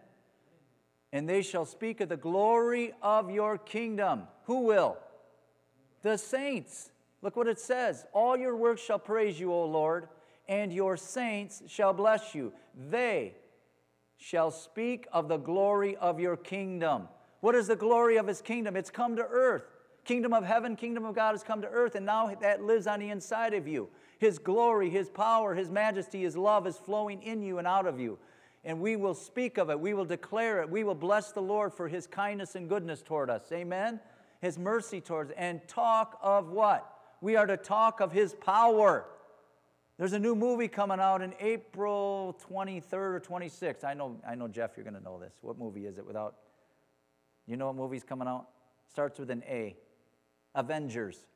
And 1.12 1.28
they 1.28 1.42
shall 1.42 1.64
speak 1.64 2.00
of 2.00 2.08
the 2.08 2.16
glory 2.16 2.92
of 3.00 3.30
your 3.30 3.56
kingdom. 3.56 4.24
Who 4.44 4.60
will? 4.60 4.98
The 6.02 6.18
saints. 6.18 6.90
Look 7.22 7.36
what 7.36 7.48
it 7.48 7.58
says 7.58 8.04
All 8.12 8.36
your 8.36 8.56
works 8.56 8.82
shall 8.82 8.98
praise 8.98 9.40
you, 9.40 9.52
O 9.52 9.64
Lord, 9.64 10.08
and 10.46 10.72
your 10.72 10.96
saints 10.96 11.62
shall 11.66 11.94
bless 11.94 12.34
you. 12.34 12.52
They 12.90 13.34
shall 14.18 14.50
speak 14.50 15.06
of 15.12 15.28
the 15.28 15.38
glory 15.38 15.96
of 15.96 16.20
your 16.20 16.36
kingdom. 16.36 17.08
What 17.40 17.54
is 17.54 17.68
the 17.68 17.76
glory 17.76 18.16
of 18.16 18.26
his 18.26 18.42
kingdom? 18.42 18.76
It's 18.76 18.90
come 18.90 19.16
to 19.16 19.22
earth. 19.22 19.64
Kingdom 20.04 20.32
of 20.34 20.44
heaven, 20.44 20.76
kingdom 20.76 21.04
of 21.04 21.14
God 21.14 21.32
has 21.32 21.42
come 21.42 21.62
to 21.62 21.68
earth, 21.68 21.94
and 21.94 22.04
now 22.04 22.34
that 22.40 22.62
lives 22.62 22.86
on 22.86 23.00
the 23.00 23.10
inside 23.10 23.54
of 23.54 23.66
you. 23.66 23.88
His 24.18 24.38
glory, 24.38 24.90
His 24.90 25.08
power, 25.08 25.54
His 25.54 25.70
majesty, 25.70 26.22
His 26.22 26.36
love 26.36 26.66
is 26.66 26.76
flowing 26.76 27.22
in 27.22 27.42
you 27.42 27.58
and 27.58 27.66
out 27.66 27.86
of 27.86 27.98
you. 27.98 28.18
And 28.64 28.80
we 28.80 28.96
will 28.96 29.14
speak 29.14 29.58
of 29.58 29.70
it. 29.70 29.78
We 29.78 29.94
will 29.94 30.04
declare 30.04 30.62
it. 30.62 30.70
We 30.70 30.84
will 30.84 30.94
bless 30.94 31.32
the 31.32 31.42
Lord 31.42 31.74
for 31.74 31.88
His 31.88 32.06
kindness 32.06 32.54
and 32.54 32.68
goodness 32.68 33.02
toward 33.02 33.30
us. 33.30 33.50
Amen? 33.52 34.00
His 34.40 34.58
mercy 34.58 35.00
towards 35.00 35.30
us. 35.30 35.36
And 35.38 35.66
talk 35.68 36.18
of 36.22 36.50
what? 36.50 36.94
We 37.24 37.36
are 37.36 37.46
to 37.46 37.56
talk 37.56 38.00
of 38.00 38.12
his 38.12 38.34
power. 38.34 39.06
There's 39.96 40.12
a 40.12 40.18
new 40.18 40.34
movie 40.34 40.68
coming 40.68 41.00
out 41.00 41.22
in 41.22 41.32
April 41.40 42.38
23rd 42.50 42.92
or 42.92 43.20
26th. 43.20 43.82
I 43.82 43.94
know, 43.94 44.20
I 44.28 44.34
know, 44.34 44.46
Jeff, 44.46 44.72
you're 44.76 44.84
going 44.84 44.96
to 44.96 45.02
know 45.02 45.18
this. 45.18 45.32
What 45.40 45.58
movie 45.58 45.86
is 45.86 45.96
it 45.96 46.06
without? 46.06 46.34
You 47.46 47.56
know 47.56 47.68
what 47.68 47.76
movie's 47.76 48.04
coming 48.04 48.28
out? 48.28 48.48
Starts 48.90 49.18
with 49.18 49.30
an 49.30 49.42
A. 49.48 49.74
Avengers. 50.54 51.26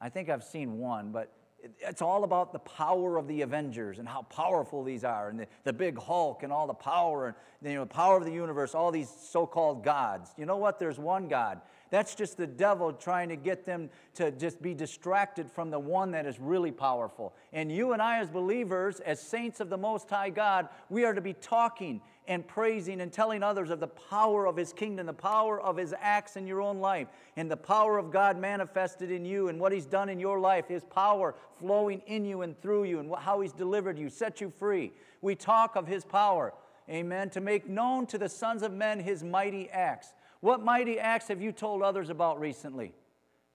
I 0.00 0.08
think 0.08 0.28
I've 0.28 0.44
seen 0.44 0.78
one, 0.78 1.10
but 1.10 1.32
it's 1.80 2.02
all 2.02 2.24
about 2.24 2.52
the 2.52 2.58
power 2.60 3.16
of 3.16 3.26
the 3.28 3.42
Avengers 3.42 3.98
and 3.98 4.06
how 4.06 4.22
powerful 4.22 4.84
these 4.84 5.04
are, 5.04 5.28
and 5.30 5.40
the, 5.40 5.46
the 5.64 5.72
big 5.72 5.98
Hulk 5.98 6.42
and 6.42 6.52
all 6.52 6.66
the 6.66 6.74
power, 6.74 7.26
and 7.26 7.70
you 7.70 7.74
know, 7.74 7.84
the 7.84 7.94
power 7.94 8.16
of 8.16 8.24
the 8.24 8.32
universe, 8.32 8.74
all 8.74 8.90
these 8.90 9.08
so 9.08 9.46
called 9.46 9.82
gods. 9.82 10.30
You 10.36 10.46
know 10.46 10.56
what? 10.56 10.78
There's 10.78 10.98
one 10.98 11.28
God. 11.28 11.60
That's 11.90 12.14
just 12.14 12.36
the 12.36 12.46
devil 12.46 12.92
trying 12.92 13.28
to 13.28 13.36
get 13.36 13.64
them 13.64 13.90
to 14.14 14.30
just 14.32 14.60
be 14.60 14.74
distracted 14.74 15.50
from 15.50 15.70
the 15.70 15.78
one 15.78 16.10
that 16.12 16.26
is 16.26 16.38
really 16.40 16.72
powerful. 16.72 17.34
And 17.52 17.70
you 17.70 17.92
and 17.92 18.02
I, 18.02 18.18
as 18.18 18.28
believers, 18.28 19.00
as 19.00 19.20
saints 19.20 19.60
of 19.60 19.70
the 19.70 19.78
Most 19.78 20.10
High 20.10 20.30
God, 20.30 20.68
we 20.90 21.04
are 21.04 21.14
to 21.14 21.20
be 21.20 21.32
talking 21.32 22.00
and 22.28 22.46
praising 22.46 23.00
and 23.00 23.12
telling 23.12 23.42
others 23.42 23.70
of 23.70 23.80
the 23.80 23.86
power 23.86 24.46
of 24.46 24.56
His 24.56 24.72
kingdom, 24.72 25.06
the 25.06 25.12
power 25.12 25.60
of 25.60 25.76
His 25.76 25.94
acts 26.00 26.36
in 26.36 26.46
your 26.46 26.60
own 26.60 26.78
life, 26.78 27.08
and 27.36 27.50
the 27.50 27.56
power 27.56 27.98
of 27.98 28.10
God 28.10 28.38
manifested 28.38 29.10
in 29.10 29.24
you 29.24 29.48
and 29.48 29.60
what 29.60 29.72
He's 29.72 29.86
done 29.86 30.08
in 30.08 30.18
your 30.18 30.40
life, 30.40 30.66
His 30.68 30.84
power 30.84 31.34
flowing 31.58 32.02
in 32.06 32.24
you 32.24 32.42
and 32.42 32.60
through 32.60 32.84
you, 32.84 32.98
and 32.98 33.14
how 33.18 33.40
He's 33.40 33.52
delivered 33.52 33.98
you, 33.98 34.08
set 34.08 34.40
you 34.40 34.52
free. 34.58 34.92
We 35.20 35.34
talk 35.34 35.76
of 35.76 35.86
His 35.86 36.04
power, 36.04 36.52
amen, 36.90 37.30
to 37.30 37.40
make 37.40 37.68
known 37.68 38.06
to 38.06 38.18
the 38.18 38.28
sons 38.28 38.62
of 38.62 38.72
men 38.72 39.00
His 39.00 39.22
mighty 39.22 39.70
acts. 39.70 40.12
What 40.40 40.62
mighty 40.62 40.98
acts 40.98 41.28
have 41.28 41.40
you 41.40 41.52
told 41.52 41.82
others 41.82 42.10
about 42.10 42.40
recently 42.40 42.92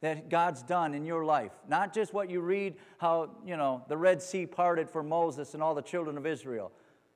that 0.01 0.29
God's 0.29 0.63
done 0.63 0.93
in 0.93 1.05
your 1.05 1.23
life? 1.23 1.51
Not 1.67 1.93
just 1.93 2.13
what 2.13 2.29
you 2.29 2.41
read, 2.41 2.75
how, 2.97 3.29
you 3.45 3.55
know, 3.55 3.83
the 3.87 3.97
Red 3.97 4.21
Sea 4.21 4.45
parted 4.45 4.89
for 4.89 5.03
Moses 5.03 5.53
and 5.53 5.61
all 5.61 5.75
the 5.75 5.81
children 5.81 6.17
of 6.17 6.25
Israel, 6.25 6.71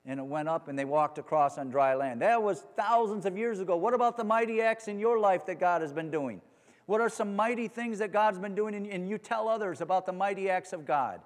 and 0.05 0.19
it 0.19 0.25
went 0.25 0.47
up 0.47 0.67
and 0.67 0.77
they 0.77 0.85
walked 0.85 1.17
across 1.17 1.57
on 1.57 1.69
dry 1.69 1.95
land. 1.95 2.21
That 2.21 2.41
was 2.41 2.65
thousands 2.75 3.25
of 3.25 3.37
years 3.37 3.59
ago. 3.59 3.75
What 3.75 3.93
about 3.93 4.17
the 4.17 4.23
mighty 4.23 4.61
acts 4.61 4.87
in 4.87 4.99
your 4.99 5.19
life 5.19 5.45
that 5.47 5.59
God 5.59 5.81
has 5.81 5.91
been 5.91 6.11
doing? 6.11 6.41
What 6.85 7.01
are 7.01 7.09
some 7.09 7.35
mighty 7.35 7.67
things 7.67 7.99
that 7.99 8.11
God's 8.11 8.37
been 8.37 8.53
doing, 8.53 8.75
and 8.91 9.09
you 9.09 9.17
tell 9.17 9.47
others 9.47 9.81
about 9.81 10.05
the 10.05 10.13
mighty 10.13 10.49
acts 10.49 10.71
of 10.71 10.85
God? 10.85 11.21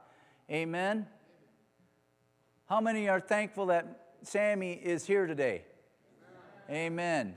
Amen. 0.49 1.05
How 2.67 2.79
many 2.79 3.09
are 3.09 3.19
thankful 3.19 3.65
that 3.67 4.13
Sammy 4.21 4.73
is 4.73 5.05
here 5.05 5.27
today? 5.27 5.63
Amen. 6.69 6.93
Amen. 6.93 7.35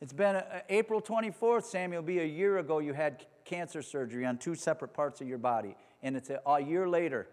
It's 0.00 0.12
been 0.12 0.36
uh, 0.36 0.60
April 0.68 1.00
24th, 1.00 1.64
Samuel, 1.64 2.02
be 2.02 2.20
a 2.20 2.24
year 2.24 2.58
ago 2.58 2.78
you 2.78 2.92
had 2.92 3.26
cancer 3.44 3.80
surgery 3.82 4.26
on 4.26 4.36
two 4.36 4.54
separate 4.54 4.92
parts 4.92 5.20
of 5.20 5.26
your 5.26 5.38
body. 5.38 5.74
And 6.02 6.16
it's 6.16 6.30
a, 6.30 6.40
a 6.46 6.60
year 6.60 6.88
later. 6.88 7.28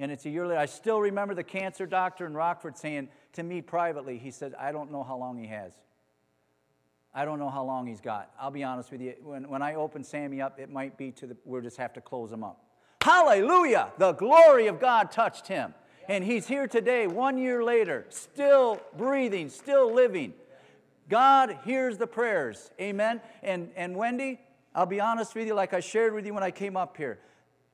And 0.00 0.10
it's 0.10 0.24
a 0.24 0.30
year 0.30 0.46
later. 0.46 0.58
I 0.58 0.66
still 0.66 0.98
remember 0.98 1.34
the 1.34 1.44
cancer 1.44 1.86
doctor 1.86 2.24
in 2.26 2.34
Rockford 2.34 2.76
saying 2.76 3.08
to 3.34 3.42
me 3.42 3.60
privately, 3.60 4.16
he 4.16 4.30
said, 4.30 4.54
I 4.58 4.72
don't 4.72 4.90
know 4.90 5.04
how 5.04 5.16
long 5.16 5.38
he 5.38 5.46
has. 5.48 5.72
I 7.14 7.26
don't 7.26 7.38
know 7.38 7.50
how 7.50 7.64
long 7.64 7.86
he's 7.86 8.00
got. 8.00 8.30
I'll 8.40 8.50
be 8.50 8.64
honest 8.64 8.90
with 8.90 9.02
you. 9.02 9.14
When, 9.22 9.48
when 9.48 9.62
I 9.62 9.74
open 9.74 10.02
Sammy 10.02 10.40
up, 10.40 10.58
it 10.58 10.70
might 10.70 10.96
be 10.96 11.12
to 11.12 11.26
the, 11.26 11.36
we'll 11.44 11.60
just 11.60 11.76
have 11.76 11.92
to 11.92 12.00
close 12.00 12.32
him 12.32 12.42
up. 12.42 12.64
Hallelujah! 13.02 13.88
The 13.98 14.12
glory 14.12 14.68
of 14.68 14.80
God 14.80 15.10
touched 15.10 15.48
him. 15.48 15.74
And 16.08 16.24
he's 16.24 16.46
here 16.46 16.66
today, 16.66 17.06
one 17.06 17.36
year 17.36 17.62
later, 17.62 18.06
still 18.08 18.80
breathing, 18.96 19.48
still 19.48 19.92
living. 19.92 20.32
God 21.08 21.58
hears 21.64 21.98
the 21.98 22.06
prayers. 22.06 22.70
Amen. 22.80 23.20
And, 23.42 23.70
and 23.76 23.96
Wendy, 23.96 24.40
I'll 24.74 24.86
be 24.86 25.00
honest 25.00 25.34
with 25.34 25.46
you, 25.46 25.54
like 25.54 25.74
I 25.74 25.80
shared 25.80 26.14
with 26.14 26.24
you 26.26 26.32
when 26.32 26.42
I 26.42 26.50
came 26.50 26.76
up 26.76 26.96
here, 26.96 27.18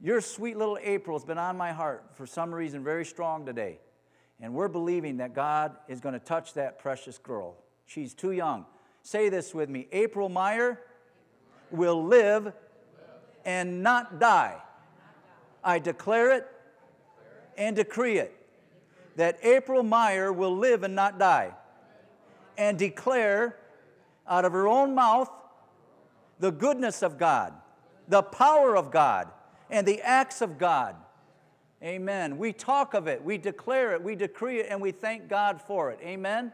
your 0.01 0.21
sweet 0.21 0.57
little 0.57 0.79
April 0.83 1.19
has 1.19 1.25
been 1.25 1.39
on 1.39 1.57
my 1.57 1.73
heart 1.73 2.05
for 2.15 2.27
some 2.27 2.55
reason 2.55 2.85
very 2.85 3.05
strong 3.05 3.47
today. 3.47 3.79
And 4.41 4.53
we're 4.53 4.69
believing 4.69 5.17
that 5.19 5.35
God 5.35 5.77
is 5.89 6.01
going 6.01 6.13
to 6.13 6.21
touch 6.21 6.55
that 6.55 6.79
precious 6.79 7.19
girl. 7.19 7.57
She's 7.87 8.13
too 8.13 8.33
young. 8.33 8.67
Say 9.03 9.29
this 9.29 9.55
with 9.55 9.71
me 9.71 9.89
April 9.93 10.29
Meyer 10.29 10.81
will 11.71 12.05
live 12.05 12.53
and 13.45 13.83
not 13.83 14.19
die. 14.21 14.57
I 15.65 15.79
declare 15.79 16.33
it 16.37 16.47
and 17.57 17.75
decree 17.75 18.19
it 18.19 18.37
that 19.17 19.39
April 19.43 19.83
Meyer 19.83 20.33
will 20.33 20.55
live 20.55 20.83
and 20.83 20.95
not 20.95 21.19
die, 21.19 21.53
and 22.57 22.79
declare 22.79 23.57
out 24.29 24.45
of 24.45 24.53
her 24.53 24.69
own 24.69 24.95
mouth 24.95 25.31
the 26.39 26.53
goodness 26.53 27.03
of 27.03 27.19
God, 27.19 27.55
the 28.09 28.23
power 28.23 28.77
of 28.77 28.91
God, 28.91 29.29
and 29.71 29.87
the 29.87 30.01
acts 30.03 30.41
of 30.41 30.59
God. 30.59 30.97
Amen. 31.83 32.39
We 32.39 32.53
talk 32.53 32.95
of 32.95 33.07
it, 33.07 33.23
we 33.23 33.39
declare 33.39 33.93
it, 33.93 34.03
we 34.03 34.15
decree 34.15 34.61
it, 34.61 34.67
and 34.71 34.81
we 34.81 34.93
thank 34.93 35.29
God 35.29 35.61
for 35.61 35.91
it. 35.91 35.99
Amen. 36.03 36.53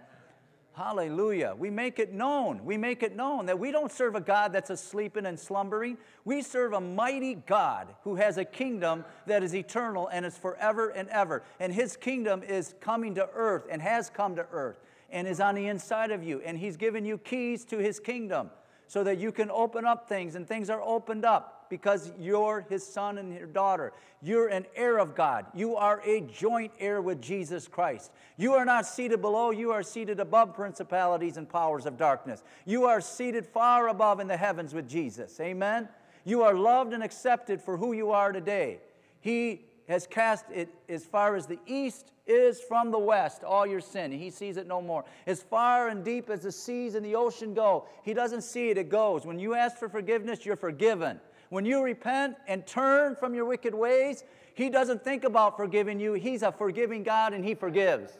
Hallelujah. 0.75 1.55
We 1.57 1.68
make 1.68 1.98
it 1.98 2.14
known. 2.14 2.64
We 2.64 2.79
make 2.79 3.03
it 3.03 3.14
known 3.14 3.44
that 3.46 3.59
we 3.59 3.70
don't 3.70 3.92
serve 3.92 4.14
a 4.14 4.20
God 4.20 4.55
that's 4.55 4.70
asleep 4.70 5.16
and 5.16 5.38
slumbering. 5.38 5.98
We 6.25 6.40
serve 6.40 6.72
a 6.72 6.81
mighty 6.81 7.35
God 7.35 7.94
who 8.05 8.16
has 8.16 8.38
a 8.38 8.44
kingdom 8.44 9.05
that 9.27 9.42
is 9.42 9.55
eternal 9.55 10.09
and 10.09 10.25
is 10.25 10.38
forever 10.38 10.88
and 10.88 11.11
ever. 11.11 11.42
And 11.61 11.75
his 11.75 11.96
kingdom 11.96 12.42
is 12.42 12.75
coming 12.81 13.14
to 13.16 13.29
earth 13.35 13.66
and 13.70 13.83
has 13.83 14.09
come 14.09 14.35
to 14.37 14.46
earth 14.51 14.81
and 15.11 15.29
is 15.29 15.40
on 15.40 15.57
the 15.57 15.66
inside 15.66 16.11
of 16.11 16.25
you. 16.25 16.40
And 16.40 16.57
he's 16.57 16.79
given 16.79 17.05
you 17.05 17.18
keys 17.18 17.66
to 17.66 17.77
his 17.77 18.01
kingdom 18.01 18.48
so 18.87 19.05
that 19.05 19.18
you 19.18 19.31
can 19.31 19.51
open 19.51 19.85
up 19.85 20.09
things 20.09 20.37
and 20.37 20.48
things 20.48 20.70
are 20.70 20.81
opened 20.81 21.27
up 21.27 21.62
because 21.73 22.13
you're 22.21 22.67
his 22.69 22.87
son 22.87 23.17
and 23.17 23.35
your 23.35 23.47
daughter. 23.47 23.95
You're 24.21 24.49
an 24.49 24.67
heir 24.77 24.99
of 24.99 25.15
God. 25.15 25.47
You 25.55 25.75
are 25.75 26.03
a 26.05 26.21
joint 26.21 26.71
heir 26.79 27.01
with 27.01 27.23
Jesus 27.23 27.67
Christ. 27.67 28.13
You 28.37 28.53
are 28.53 28.67
not 28.67 28.85
seated 28.85 29.23
below, 29.23 29.53
you 29.53 29.71
are 29.71 29.83
seated 29.83 30.21
above 30.21 30.55
principalities 30.55 31.39
and 31.39 31.49
powers 31.49 31.87
of 31.87 31.97
darkness. 31.97 32.43
You 32.67 32.85
are 32.85 33.01
seated 33.01 33.47
far 33.47 33.89
above 33.89 34.21
in 34.21 34.29
the 34.29 34.37
heavens 34.37 34.75
with 34.75 34.87
Jesus. 34.87 35.41
Amen. 35.41 35.89
You 36.27 36.43
are 36.43 36.53
loved 36.53 36.93
and 36.93 37.03
accepted 37.03 37.63
for 37.63 37.79
who 37.79 37.95
you 37.95 38.11
are 38.11 38.33
today. 38.33 38.81
He 39.23 39.65
has 39.89 40.07
cast 40.07 40.45
it 40.53 40.69
as 40.91 41.07
far 41.07 41.37
as 41.37 41.47
the 41.47 41.59
east 41.67 42.13
is 42.27 42.61
from 42.61 42.91
the 42.91 42.99
west, 42.99 43.45
all 43.45 43.67
your 43.67 43.81
sin. 43.81 44.13
He 44.13 44.29
sees 44.29 44.59
it 44.59 44.67
no 44.67 44.83
more. 44.83 45.07
As 45.27 45.43
far 45.43 45.89
and 45.89 46.05
deep 46.05 46.29
as 46.29 46.41
the 46.41 46.53
seas 46.53 46.97
and 46.97 47.05
the 47.05 47.15
ocean 47.15 47.55
go, 47.55 47.87
He 48.03 48.13
doesn't 48.13 48.43
see 48.43 48.69
it, 48.69 48.77
it 48.77 48.91
goes. 48.91 49.25
When 49.25 49.39
you 49.39 49.55
ask 49.55 49.79
for 49.79 49.89
forgiveness, 49.89 50.45
you're 50.45 50.55
forgiven. 50.55 51.19
When 51.53 51.67
you 51.67 51.83
repent 51.83 52.38
and 52.49 52.67
turn 52.67 53.15
from 53.15 53.35
your 53.35 53.45
wicked 53.45 53.75
ways, 53.75 54.25
He 54.55 54.71
doesn't 54.71 55.05
think 55.05 55.23
about 55.23 55.55
forgiving 55.59 56.01
you. 56.01 56.15
He's 56.15 56.43
a 56.43 56.51
forgiving 56.51 57.03
God 57.03 57.35
and 57.35 57.45
He 57.45 57.55
forgives. 57.55 58.17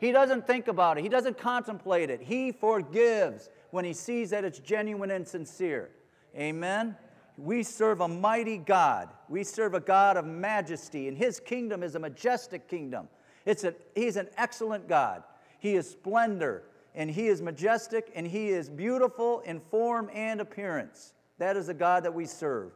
He 0.00 0.12
doesn't 0.12 0.46
think 0.46 0.66
about 0.66 0.96
it, 0.96 1.02
He 1.02 1.10
doesn't 1.10 1.36
contemplate 1.36 2.08
it. 2.08 2.22
He 2.22 2.52
forgives 2.52 3.50
when 3.70 3.84
He 3.84 3.92
sees 3.92 4.30
that 4.30 4.44
it's 4.44 4.60
genuine 4.60 5.10
and 5.10 5.28
sincere. 5.28 5.90
Amen. 6.34 6.96
We 7.36 7.62
serve 7.62 8.00
a 8.00 8.08
mighty 8.08 8.56
God. 8.56 9.10
We 9.28 9.44
serve 9.44 9.74
a 9.74 9.80
God 9.80 10.16
of 10.16 10.24
majesty, 10.24 11.06
and 11.06 11.18
His 11.18 11.40
kingdom 11.40 11.82
is 11.82 11.96
a 11.96 11.98
majestic 11.98 12.66
kingdom. 12.66 13.08
It's 13.44 13.64
a, 13.64 13.74
he's 13.94 14.16
an 14.16 14.28
excellent 14.38 14.88
God. 14.88 15.22
He 15.58 15.74
is 15.74 15.90
splendor, 15.90 16.62
and 16.94 17.10
He 17.10 17.26
is 17.26 17.42
majestic, 17.42 18.10
and 18.14 18.26
He 18.26 18.48
is 18.48 18.70
beautiful 18.70 19.40
in 19.40 19.60
form 19.70 20.08
and 20.14 20.40
appearance. 20.40 21.12
That 21.38 21.56
is 21.56 21.68
the 21.68 21.74
God 21.74 22.04
that 22.04 22.14
we 22.14 22.26
serve. 22.26 22.72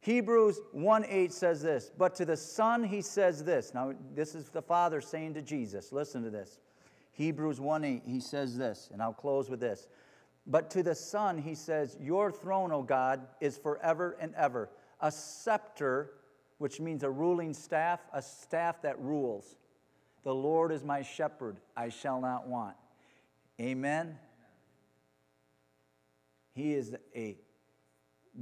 Hebrews 0.00 0.60
1 0.72 1.04
8 1.06 1.32
says 1.32 1.62
this, 1.62 1.90
but 1.96 2.14
to 2.16 2.24
the 2.24 2.36
Son 2.36 2.84
he 2.84 3.02
says 3.02 3.44
this. 3.44 3.74
Now, 3.74 3.92
this 4.14 4.34
is 4.34 4.48
the 4.48 4.62
Father 4.62 5.00
saying 5.00 5.34
to 5.34 5.42
Jesus. 5.42 5.92
Listen 5.92 6.22
to 6.22 6.30
this. 6.30 6.60
Hebrews 7.12 7.60
1 7.60 7.84
8, 7.84 8.02
he 8.06 8.20
says 8.20 8.56
this, 8.56 8.88
and 8.92 9.02
I'll 9.02 9.12
close 9.12 9.50
with 9.50 9.60
this. 9.60 9.88
But 10.46 10.70
to 10.70 10.82
the 10.82 10.94
Son 10.94 11.36
he 11.36 11.54
says, 11.54 11.96
Your 12.00 12.32
throne, 12.32 12.72
O 12.72 12.82
God, 12.82 13.26
is 13.40 13.58
forever 13.58 14.16
and 14.20 14.34
ever. 14.36 14.70
A 15.00 15.10
scepter, 15.10 16.12
which 16.58 16.80
means 16.80 17.02
a 17.02 17.10
ruling 17.10 17.52
staff, 17.52 18.00
a 18.12 18.22
staff 18.22 18.80
that 18.82 18.98
rules. 19.00 19.56
The 20.22 20.34
Lord 20.34 20.72
is 20.72 20.82
my 20.82 21.02
shepherd, 21.02 21.58
I 21.76 21.90
shall 21.90 22.20
not 22.20 22.48
want. 22.48 22.76
Amen. 23.60 24.18
He 26.54 26.74
is 26.74 26.94
a 27.14 27.36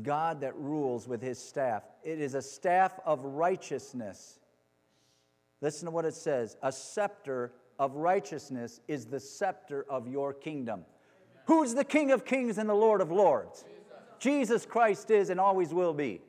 God 0.02 0.40
that 0.42 0.56
rules 0.56 1.08
with 1.08 1.20
his 1.20 1.38
staff. 1.38 1.82
It 2.02 2.20
is 2.20 2.34
a 2.34 2.42
staff 2.42 2.98
of 3.04 3.24
righteousness. 3.24 4.38
Listen 5.60 5.86
to 5.86 5.90
what 5.90 6.04
it 6.04 6.14
says 6.14 6.56
a 6.62 6.72
scepter 6.72 7.52
of 7.78 7.94
righteousness 7.94 8.80
is 8.88 9.06
the 9.06 9.20
scepter 9.20 9.84
of 9.88 10.08
your 10.08 10.32
kingdom. 10.32 10.84
Who's 11.46 11.74
the 11.74 11.84
King 11.84 12.10
of 12.10 12.24
kings 12.24 12.58
and 12.58 12.68
the 12.68 12.74
Lord 12.74 13.00
of 13.00 13.10
lords? 13.10 13.64
Jesus 14.18 14.66
Christ 14.66 15.10
is 15.10 15.30
and 15.30 15.40
always 15.40 15.72
will 15.72 15.94
be. 15.94 16.20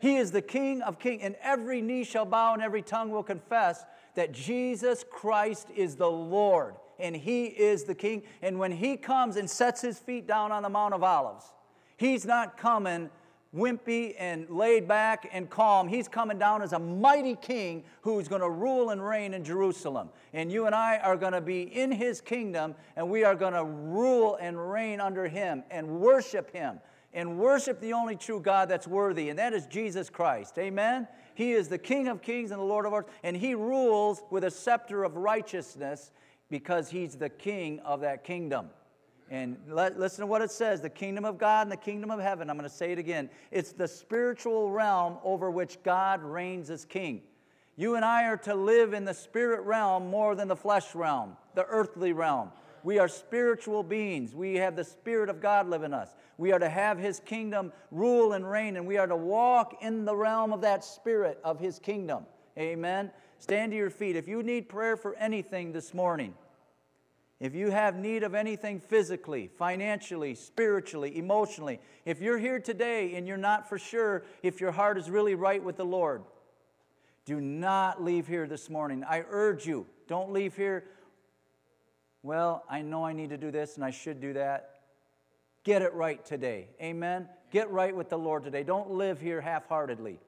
He 0.00 0.16
is 0.16 0.30
the 0.30 0.40
King 0.40 0.80
of 0.80 0.98
kings, 0.98 1.20
and 1.22 1.36
every 1.42 1.82
knee 1.82 2.04
shall 2.04 2.24
bow 2.24 2.54
and 2.54 2.62
every 2.62 2.80
tongue 2.80 3.10
will 3.10 3.22
confess 3.22 3.84
that 4.14 4.32
Jesus 4.32 5.04
Christ 5.10 5.68
is 5.76 5.96
the 5.96 6.10
Lord 6.10 6.76
and 6.98 7.16
He 7.16 7.46
is 7.46 7.84
the 7.84 7.94
King. 7.94 8.22
And 8.42 8.58
when 8.58 8.72
He 8.72 8.96
comes 8.96 9.36
and 9.36 9.48
sets 9.48 9.80
His 9.80 9.98
feet 9.98 10.26
down 10.26 10.52
on 10.52 10.62
the 10.62 10.68
Mount 10.68 10.94
of 10.94 11.02
Olives, 11.02 11.52
He's 12.00 12.24
not 12.24 12.56
coming 12.56 13.10
wimpy 13.54 14.14
and 14.18 14.48
laid 14.48 14.88
back 14.88 15.28
and 15.34 15.50
calm. 15.50 15.86
He's 15.86 16.08
coming 16.08 16.38
down 16.38 16.62
as 16.62 16.72
a 16.72 16.78
mighty 16.78 17.34
king 17.34 17.84
who's 18.00 18.26
going 18.26 18.40
to 18.40 18.48
rule 18.48 18.88
and 18.88 19.06
reign 19.06 19.34
in 19.34 19.44
Jerusalem. 19.44 20.08
And 20.32 20.50
you 20.50 20.64
and 20.64 20.74
I 20.74 20.96
are 20.96 21.14
going 21.14 21.34
to 21.34 21.42
be 21.42 21.60
in 21.60 21.92
his 21.92 22.22
kingdom 22.22 22.74
and 22.96 23.10
we 23.10 23.22
are 23.22 23.34
going 23.34 23.52
to 23.52 23.64
rule 23.64 24.38
and 24.40 24.72
reign 24.72 24.98
under 24.98 25.28
him 25.28 25.62
and 25.70 26.00
worship 26.00 26.50
him 26.54 26.80
and 27.12 27.38
worship 27.38 27.82
the 27.82 27.92
only 27.92 28.16
true 28.16 28.40
God 28.40 28.70
that's 28.70 28.86
worthy, 28.86 29.28
and 29.28 29.38
that 29.38 29.52
is 29.52 29.66
Jesus 29.66 30.08
Christ. 30.08 30.56
Amen? 30.58 31.06
He 31.34 31.52
is 31.52 31.68
the 31.68 31.76
King 31.76 32.08
of 32.08 32.22
kings 32.22 32.50
and 32.50 32.58
the 32.58 32.64
Lord 32.64 32.86
of 32.86 32.92
lords, 32.92 33.08
and 33.22 33.36
he 33.36 33.54
rules 33.54 34.22
with 34.30 34.44
a 34.44 34.50
scepter 34.50 35.04
of 35.04 35.16
righteousness 35.16 36.12
because 36.48 36.88
he's 36.88 37.16
the 37.16 37.28
king 37.28 37.78
of 37.80 38.00
that 38.00 38.24
kingdom. 38.24 38.70
And 39.30 39.56
let, 39.68 39.98
listen 39.98 40.22
to 40.22 40.26
what 40.26 40.42
it 40.42 40.50
says 40.50 40.80
the 40.80 40.90
kingdom 40.90 41.24
of 41.24 41.38
God 41.38 41.62
and 41.62 41.72
the 41.72 41.76
kingdom 41.76 42.10
of 42.10 42.20
heaven. 42.20 42.50
I'm 42.50 42.56
going 42.56 42.68
to 42.68 42.74
say 42.74 42.92
it 42.92 42.98
again. 42.98 43.30
It's 43.50 43.72
the 43.72 43.86
spiritual 43.86 44.70
realm 44.70 45.18
over 45.22 45.50
which 45.50 45.82
God 45.84 46.22
reigns 46.22 46.68
as 46.68 46.84
king. 46.84 47.22
You 47.76 47.94
and 47.94 48.04
I 48.04 48.24
are 48.24 48.36
to 48.38 48.54
live 48.54 48.92
in 48.92 49.04
the 49.04 49.14
spirit 49.14 49.62
realm 49.62 50.10
more 50.10 50.34
than 50.34 50.48
the 50.48 50.56
flesh 50.56 50.94
realm, 50.94 51.36
the 51.54 51.64
earthly 51.64 52.12
realm. 52.12 52.50
We 52.82 52.98
are 52.98 53.08
spiritual 53.08 53.82
beings. 53.82 54.34
We 54.34 54.56
have 54.56 54.76
the 54.76 54.84
Spirit 54.84 55.28
of 55.28 55.40
God 55.40 55.68
live 55.68 55.82
in 55.82 55.92
us. 55.92 56.14
We 56.38 56.52
are 56.52 56.58
to 56.58 56.68
have 56.68 56.98
His 56.98 57.20
kingdom 57.20 57.72
rule 57.90 58.32
and 58.32 58.50
reign, 58.50 58.76
and 58.76 58.86
we 58.86 58.96
are 58.96 59.06
to 59.06 59.16
walk 59.16 59.82
in 59.82 60.04
the 60.04 60.16
realm 60.16 60.52
of 60.52 60.62
that 60.62 60.84
Spirit 60.84 61.38
of 61.44 61.58
His 61.58 61.78
kingdom. 61.78 62.24
Amen. 62.58 63.10
Stand 63.38 63.72
to 63.72 63.76
your 63.76 63.90
feet. 63.90 64.16
If 64.16 64.28
you 64.28 64.42
need 64.42 64.68
prayer 64.68 64.96
for 64.96 65.14
anything 65.16 65.72
this 65.72 65.94
morning, 65.94 66.34
if 67.40 67.54
you 67.54 67.70
have 67.70 67.96
need 67.96 68.22
of 68.22 68.34
anything 68.34 68.78
physically, 68.78 69.48
financially, 69.56 70.34
spiritually, 70.34 71.16
emotionally, 71.16 71.80
if 72.04 72.20
you're 72.20 72.38
here 72.38 72.60
today 72.60 73.14
and 73.14 73.26
you're 73.26 73.38
not 73.38 73.66
for 73.66 73.78
sure 73.78 74.24
if 74.42 74.60
your 74.60 74.72
heart 74.72 74.98
is 74.98 75.10
really 75.10 75.34
right 75.34 75.62
with 75.62 75.78
the 75.78 75.84
Lord, 75.84 76.22
do 77.24 77.40
not 77.40 78.02
leave 78.02 78.26
here 78.26 78.46
this 78.46 78.68
morning. 78.68 79.04
I 79.04 79.24
urge 79.30 79.66
you, 79.66 79.86
don't 80.06 80.32
leave 80.32 80.54
here. 80.54 80.84
Well, 82.22 82.62
I 82.68 82.82
know 82.82 83.04
I 83.04 83.14
need 83.14 83.30
to 83.30 83.38
do 83.38 83.50
this 83.50 83.76
and 83.76 83.84
I 83.84 83.90
should 83.90 84.20
do 84.20 84.34
that. 84.34 84.80
Get 85.64 85.80
it 85.80 85.94
right 85.94 86.22
today. 86.22 86.68
Amen. 86.82 87.26
Get 87.50 87.70
right 87.70 87.96
with 87.96 88.10
the 88.10 88.18
Lord 88.18 88.44
today. 88.44 88.62
Don't 88.62 88.90
live 88.90 89.18
here 89.18 89.40
half 89.40 89.66
heartedly. 89.66 90.20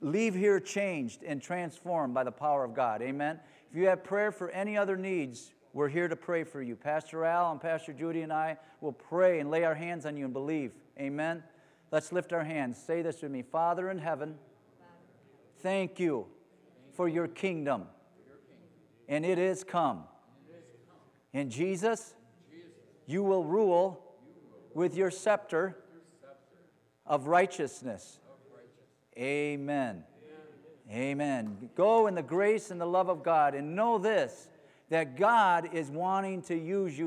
Leave 0.00 0.34
here 0.34 0.60
changed 0.60 1.24
and 1.24 1.42
transformed 1.42 2.14
by 2.14 2.22
the 2.22 2.30
power 2.30 2.62
of 2.62 2.74
God. 2.74 3.02
Amen. 3.02 3.40
If 3.70 3.76
you 3.76 3.86
have 3.86 4.04
prayer 4.04 4.30
for 4.30 4.50
any 4.50 4.76
other 4.76 4.96
needs, 4.96 5.52
we're 5.72 5.88
here 5.88 6.08
to 6.08 6.16
pray 6.16 6.44
for 6.44 6.62
you. 6.62 6.76
Pastor 6.76 7.24
Al 7.24 7.52
and 7.52 7.60
Pastor 7.60 7.92
Judy 7.92 8.22
and 8.22 8.32
I 8.32 8.56
will 8.80 8.92
pray 8.92 9.40
and 9.40 9.50
lay 9.50 9.64
our 9.64 9.74
hands 9.74 10.06
on 10.06 10.16
you 10.16 10.24
and 10.24 10.32
believe. 10.32 10.72
Amen. 10.98 11.42
Let's 11.90 12.12
lift 12.12 12.32
our 12.32 12.44
hands. 12.44 12.78
Say 12.78 13.02
this 13.02 13.22
with 13.22 13.30
me 13.30 13.42
Father 13.42 13.90
in 13.90 13.98
heaven, 13.98 14.36
thank 15.60 16.00
you 16.00 16.26
for 16.94 17.08
your 17.08 17.28
kingdom. 17.28 17.84
And 19.08 19.24
it 19.24 19.38
is 19.38 19.64
come. 19.64 20.04
And 21.32 21.50
Jesus, 21.50 22.14
you 23.06 23.22
will 23.22 23.44
rule 23.44 24.02
with 24.74 24.96
your 24.96 25.10
scepter 25.10 25.76
of 27.06 27.26
righteousness. 27.26 28.20
Amen. 29.16 30.04
Amen. 30.90 31.70
Go 31.74 32.06
in 32.06 32.14
the 32.14 32.22
grace 32.22 32.70
and 32.70 32.80
the 32.80 32.86
love 32.86 33.08
of 33.08 33.22
God 33.22 33.54
and 33.54 33.76
know 33.76 33.98
this 33.98 34.48
that 34.90 35.16
God 35.16 35.70
is 35.72 35.90
wanting 35.90 36.42
to 36.42 36.56
use 36.56 36.98
you 36.98 37.06